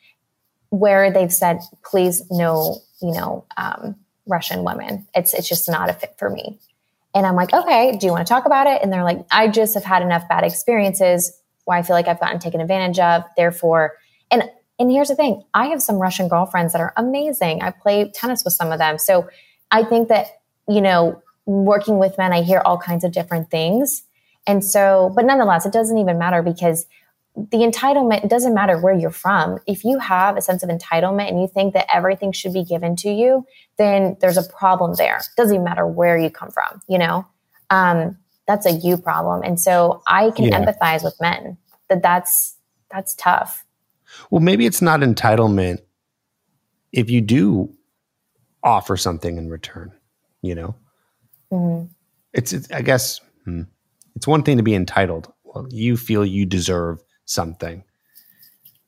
[0.68, 5.06] where they've said, please, no, you know, um, Russian women.
[5.14, 6.60] It's, it's just not a fit for me.
[7.14, 8.82] And I'm like, okay, do you want to talk about it?
[8.82, 11.32] And they're like, I just have had enough bad experiences
[11.64, 13.24] where I feel like I've gotten taken advantage of.
[13.36, 13.94] Therefore,
[14.30, 14.44] and
[14.78, 17.62] and here's the thing I have some Russian girlfriends that are amazing.
[17.62, 18.98] I play tennis with some of them.
[18.98, 19.28] So
[19.70, 20.26] I think that,
[20.68, 24.02] you know, working with men, I hear all kinds of different things.
[24.46, 26.86] And so, but nonetheless, it doesn't even matter because
[27.36, 29.58] the entitlement, doesn't matter where you're from.
[29.66, 32.96] If you have a sense of entitlement and you think that everything should be given
[32.96, 33.46] to you,
[33.78, 35.18] then there's a problem there.
[35.18, 37.26] It doesn't even matter where you come from, you know?
[37.70, 39.42] Um, that's a you problem.
[39.44, 40.60] And so I can yeah.
[40.60, 41.56] empathize with men
[41.88, 42.56] that that's,
[42.90, 43.64] that's tough.
[44.30, 45.78] Well, maybe it's not entitlement
[46.92, 47.72] if you do
[48.62, 49.92] offer something in return,
[50.42, 50.74] you know?
[51.52, 51.86] Mm-hmm.
[52.32, 53.62] It's, it's, I guess, hmm,
[54.14, 55.32] it's one thing to be entitled.
[55.44, 57.84] Well, you feel you deserve something,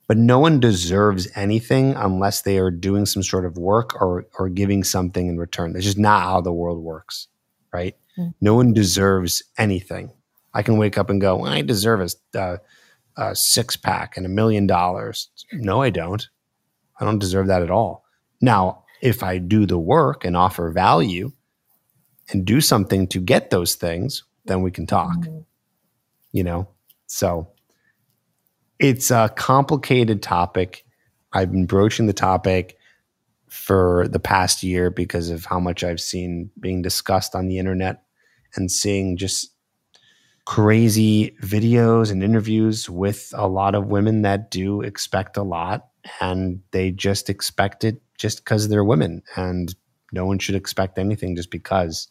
[0.07, 4.49] but no one deserves anything unless they are doing some sort of work or, or
[4.49, 5.73] giving something in return.
[5.73, 7.29] That's just not how the world works,
[7.73, 7.97] right?
[8.19, 8.31] Mm-hmm.
[8.41, 10.13] No one deserves anything.
[10.55, 12.01] I can wake up and go, well, I deserve
[12.35, 12.57] a, uh,
[13.17, 15.31] a six pack and a million dollars.
[15.53, 16.29] No, I don't.
[17.01, 18.05] I don't deserve that at all.
[18.41, 21.33] Now, if I do the work and offer value
[22.31, 25.17] and do something to get those things, then we can talk.
[25.19, 25.41] Mm-hmm.
[26.31, 26.69] You know?
[27.09, 27.49] So
[28.79, 30.87] it's a complicated topic.
[31.33, 32.79] I've been broaching the topic
[33.51, 38.05] for the past year because of how much I've seen being discussed on the internet
[38.55, 39.49] and seeing just
[40.45, 45.89] crazy videos and interviews with a lot of women that do expect a lot
[46.21, 49.75] and they just expect it just because they're women and
[50.13, 52.07] no one should expect anything just because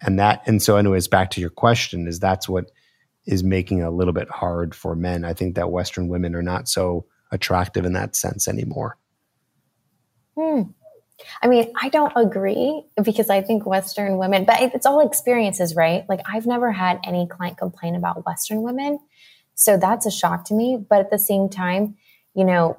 [0.00, 2.70] and that and so anyways back to your question is that's what
[3.26, 6.44] is making it a little bit hard for men i think that western women are
[6.44, 8.96] not so attractive in that sense anymore
[10.38, 10.62] hmm.
[11.42, 16.04] I mean, I don't agree because I think Western women, but it's all experiences, right?
[16.10, 18.98] Like, I've never had any client complain about Western women.
[19.54, 20.76] So that's a shock to me.
[20.76, 21.96] But at the same time,
[22.34, 22.76] you know,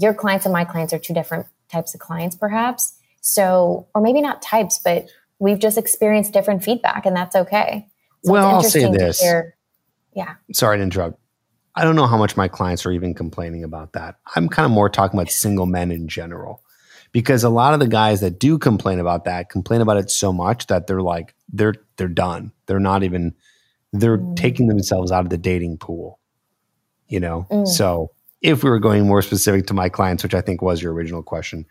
[0.00, 2.94] your clients and my clients are two different types of clients, perhaps.
[3.20, 5.06] So, or maybe not types, but
[5.38, 7.88] we've just experienced different feedback, and that's okay.
[8.24, 9.22] So well, I'll say this.
[10.14, 10.34] Yeah.
[10.52, 11.18] Sorry to interrupt.
[11.74, 14.16] I don't know how much my clients are even complaining about that.
[14.36, 16.62] I'm kind of more talking about single men in general
[17.12, 20.32] because a lot of the guys that do complain about that complain about it so
[20.32, 22.52] much that they're like they're they're done.
[22.66, 23.34] They're not even
[23.92, 24.36] they're mm.
[24.36, 26.18] taking themselves out of the dating pool.
[27.08, 27.46] You know?
[27.50, 27.68] Mm.
[27.68, 28.10] So,
[28.44, 31.22] if we were going more specific to my clients, which I think was your original
[31.22, 31.64] question,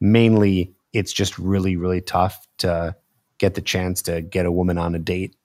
[0.00, 2.96] mainly it's just really really tough to
[3.38, 5.36] get the chance to get a woman on a date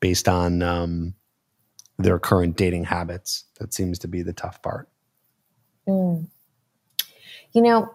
[0.00, 1.14] based on um,
[1.98, 3.44] their current dating habits.
[3.58, 4.88] That seems to be the tough part.
[5.86, 6.28] Mm.
[7.52, 7.90] You know,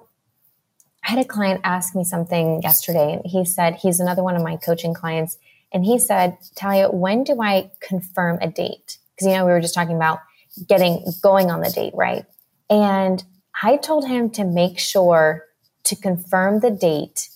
[1.05, 4.57] I had a client ask me something yesterday, he said he's another one of my
[4.57, 5.37] coaching clients.
[5.71, 8.99] And he said, Talia, when do I confirm a date?
[9.15, 10.19] Because, you know, we were just talking about
[10.67, 12.25] getting going on the date, right?
[12.69, 13.23] And
[13.61, 15.45] I told him to make sure
[15.85, 17.29] to confirm the date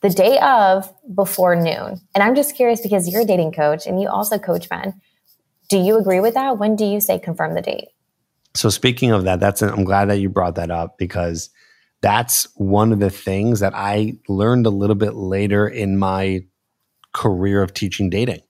[0.00, 2.00] the day of before noon.
[2.14, 5.00] And I'm just curious because you're a dating coach and you also coach men.
[5.68, 6.58] Do you agree with that?
[6.58, 7.88] When do you say confirm the date?
[8.54, 11.50] So speaking of that, that's I'm glad that you brought that up because
[12.02, 16.44] that's one of the things that I learned a little bit later in my
[17.14, 18.40] career of teaching dating.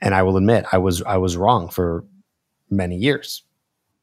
[0.00, 2.04] And I will admit I was I was wrong for
[2.70, 3.42] many years.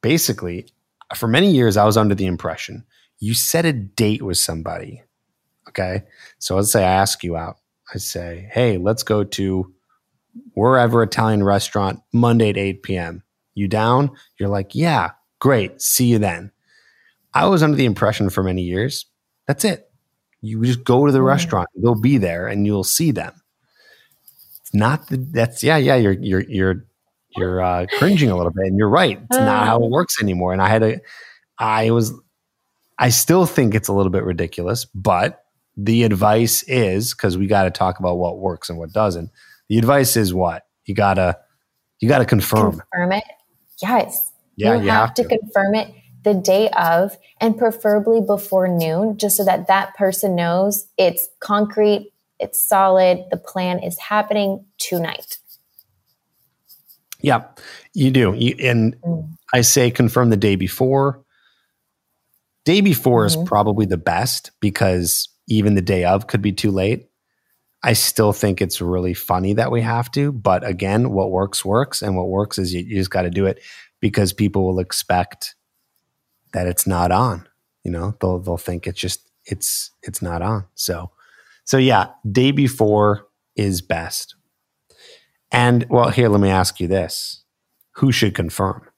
[0.01, 0.67] Basically,
[1.15, 2.85] for many years I was under the impression
[3.19, 5.01] you set a date with somebody.
[5.69, 6.03] Okay?
[6.39, 7.57] So let's say I ask you out.
[7.93, 9.73] I say, "Hey, let's go to
[10.55, 13.23] wherever Italian restaurant Monday at 8 p.m.
[13.53, 15.81] You down?" You're like, "Yeah, great.
[15.81, 16.51] See you then."
[17.33, 19.05] I was under the impression for many years
[19.47, 19.89] that's it.
[20.41, 21.25] You just go to the mm.
[21.25, 23.33] restaurant, they'll be there, and you'll see them.
[24.73, 26.85] Not the, that's yeah yeah you're you're you're
[27.35, 29.19] you're uh, cringing a little bit, and you're right.
[29.19, 30.53] It's not how it works anymore.
[30.53, 31.01] And I had a
[31.57, 32.13] I was
[32.97, 35.43] I still think it's a little bit ridiculous, but
[35.75, 39.31] the advice is because we got to talk about what works and what doesn't.
[39.69, 41.37] The advice is what you gotta
[41.99, 43.23] you gotta confirm confirm it.
[43.81, 45.93] Yes, yeah, you, you have, have to confirm it
[46.23, 52.12] the day of and preferably before noon, just so that that person knows it's concrete,
[52.39, 55.37] it's solid, the plan is happening tonight.
[57.21, 57.45] Yeah,
[57.93, 58.33] you do.
[58.33, 59.29] You, and mm.
[59.53, 61.23] I say confirm the day before.
[62.65, 63.41] Day before mm-hmm.
[63.41, 67.09] is probably the best because even the day of could be too late.
[67.81, 72.01] I still think it's really funny that we have to, but again, what works works,
[72.01, 73.61] and what works is you, you just got to do it
[73.99, 75.55] because people will expect
[76.53, 77.45] that it's not on.
[77.83, 80.65] You know, they'll they'll think it's just it's it's not on.
[80.75, 81.11] So
[81.65, 84.35] so yeah, day before is best.
[85.51, 87.43] And well, here let me ask you this.
[87.97, 88.89] Who should confirm?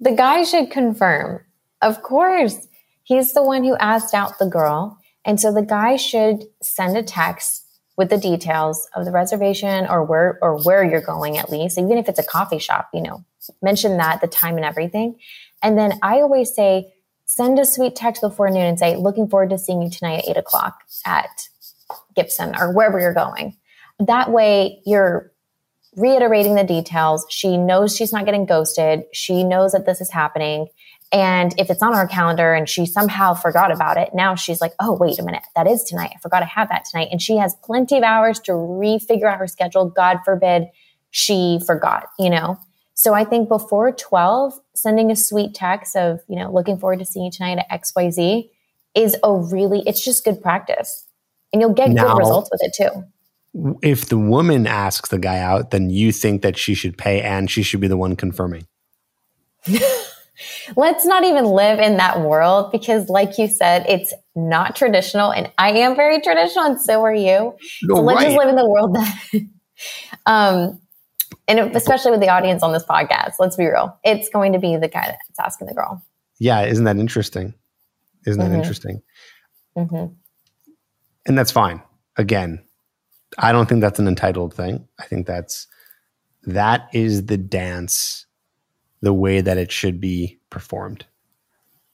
[0.00, 1.44] The guy should confirm.
[1.82, 2.66] Of course.
[3.04, 4.98] He's the one who asked out the girl.
[5.24, 7.64] And so the guy should send a text
[7.98, 11.98] with the details of the reservation or where or where you're going at least even
[11.98, 13.22] if it's a coffee shop you know
[13.60, 15.14] mention that the time and everything
[15.62, 16.92] and then I always say,
[17.34, 20.28] send a sweet text before noon and say, looking forward to seeing you tonight at
[20.28, 21.48] eight o'clock at
[22.14, 23.56] Gibson or wherever you're going.
[23.98, 25.32] That way you're
[25.96, 27.24] reiterating the details.
[27.30, 29.04] She knows she's not getting ghosted.
[29.14, 30.68] She knows that this is happening.
[31.10, 34.72] And if it's on her calendar and she somehow forgot about it, now she's like,
[34.80, 36.12] oh, wait a minute, that is tonight.
[36.14, 37.08] I forgot I have that tonight.
[37.10, 39.88] And she has plenty of hours to refigure out her schedule.
[39.88, 40.64] God forbid
[41.10, 42.58] she forgot, you know?
[43.02, 47.04] So I think before 12, sending a sweet text of, you know, looking forward to
[47.04, 48.48] seeing you tonight at XYZ
[48.94, 51.08] is a really, it's just good practice.
[51.52, 53.76] And you'll get now, good results with it too.
[53.82, 57.50] If the woman asks the guy out, then you think that she should pay and
[57.50, 58.68] she should be the one confirming.
[60.76, 65.32] Let's not even live in that world because, like you said, it's not traditional.
[65.32, 67.56] And I am very traditional, and so are you.
[67.82, 68.24] No, so let's right.
[68.26, 69.46] just live in the world that,
[70.26, 70.80] um,
[71.48, 73.98] and especially with the audience on this podcast, let's be real.
[74.04, 76.02] It's going to be the guy that's asking the girl.
[76.38, 77.54] Yeah, isn't that interesting?
[78.26, 78.56] Isn't that Mhm.
[78.56, 79.02] interesting?
[79.76, 80.06] hmm
[81.26, 81.82] And that's fine.
[82.16, 82.62] Again,
[83.38, 84.86] I don't think that's an entitled thing.
[84.98, 85.66] I think that's
[86.44, 88.26] that is the dance
[89.00, 91.06] the way that it should be performed.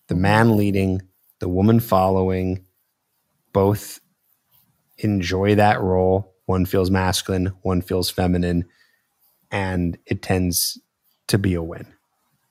[0.09, 1.03] The man leading,
[1.39, 2.65] the woman following,
[3.53, 4.01] both
[4.99, 6.35] enjoy that role.
[6.47, 8.65] One feels masculine, one feels feminine,
[9.51, 10.79] and it tends
[11.29, 11.87] to be a win.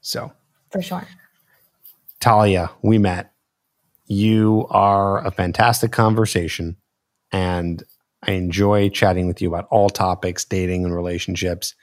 [0.02, 0.32] So,
[0.72, 1.08] For sure.
[2.22, 3.32] Thalia, we met.
[4.08, 6.78] You are a fantastic conversation,
[7.32, 7.84] and
[8.24, 11.76] I enjoy chatting with you about all topics, dating and relationships.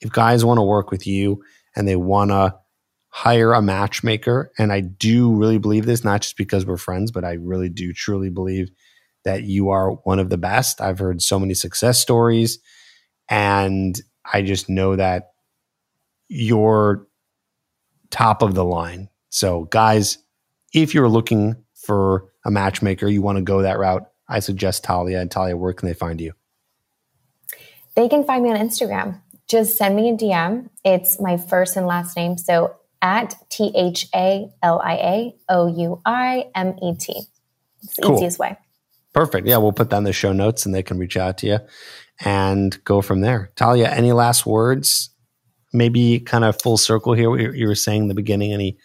[0.00, 1.42] If guys want to work with you
[1.76, 2.54] and they want to
[3.08, 7.24] hire a matchmaker, and I do really believe this, not just because we're friends, but
[7.24, 8.70] I really do truly believe
[9.24, 10.80] that you are one of the best.
[10.80, 12.58] I've heard so many success stories,
[13.28, 14.00] and
[14.30, 15.32] I just know that
[16.28, 17.06] you're
[18.10, 19.08] top of the line.
[19.30, 20.18] So, guys,
[20.72, 25.20] if you're looking for a matchmaker, you want to go that route, I suggest Thalia.
[25.20, 26.32] And Thalia, where can they find you?
[27.94, 29.20] They can find me on Instagram.
[29.48, 30.70] Just send me a DM.
[30.84, 32.38] It's my first and last name.
[32.38, 37.22] So at T H A L I A O U I M E T.
[37.82, 38.16] It's the Cool.
[38.16, 38.56] easiest way.
[39.12, 39.46] Perfect.
[39.46, 41.58] Yeah, we'll put that in the show notes and they can reach out to you
[42.24, 43.50] and go from there.
[43.56, 45.10] Thalia, any last words?
[45.72, 47.34] Maybe kind of full circle here.
[47.54, 48.78] you were saying in the beginning, any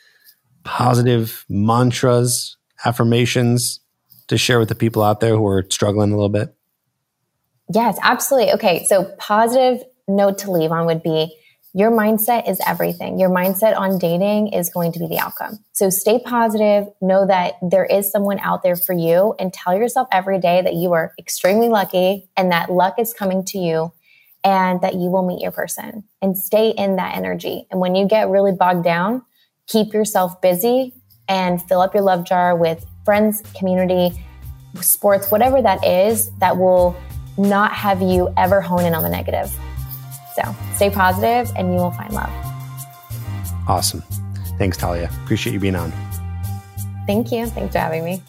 [0.64, 3.80] positive mantras, affirmations
[4.28, 6.54] to share with the people out there who are struggling a little bit?
[7.74, 8.54] Yes, absolutely.
[8.54, 11.36] Okay, so positive note to leave on would be
[11.78, 13.20] your mindset is everything.
[13.20, 15.60] Your mindset on dating is going to be the outcome.
[15.74, 20.08] So stay positive, know that there is someone out there for you, and tell yourself
[20.12, 23.94] every day that you are extremely lucky and that luck is coming to you
[24.44, 27.68] and that you will meet your person and stay in that energy.
[27.70, 29.22] And when you get really bogged down,
[29.68, 30.96] keep yourself busy
[31.30, 34.20] and fill up your love jar with friends, community,
[34.82, 36.96] sports, whatever that is that will
[37.38, 39.56] not have you ever hone in on the negative.
[40.38, 42.30] So stay positive and you will find love.
[43.68, 44.04] Awesome.
[44.60, 45.10] Thanks, Thalia.
[45.24, 45.92] Appreciate you being on.
[47.08, 47.48] Thank you.
[47.48, 48.22] Thanks for having me.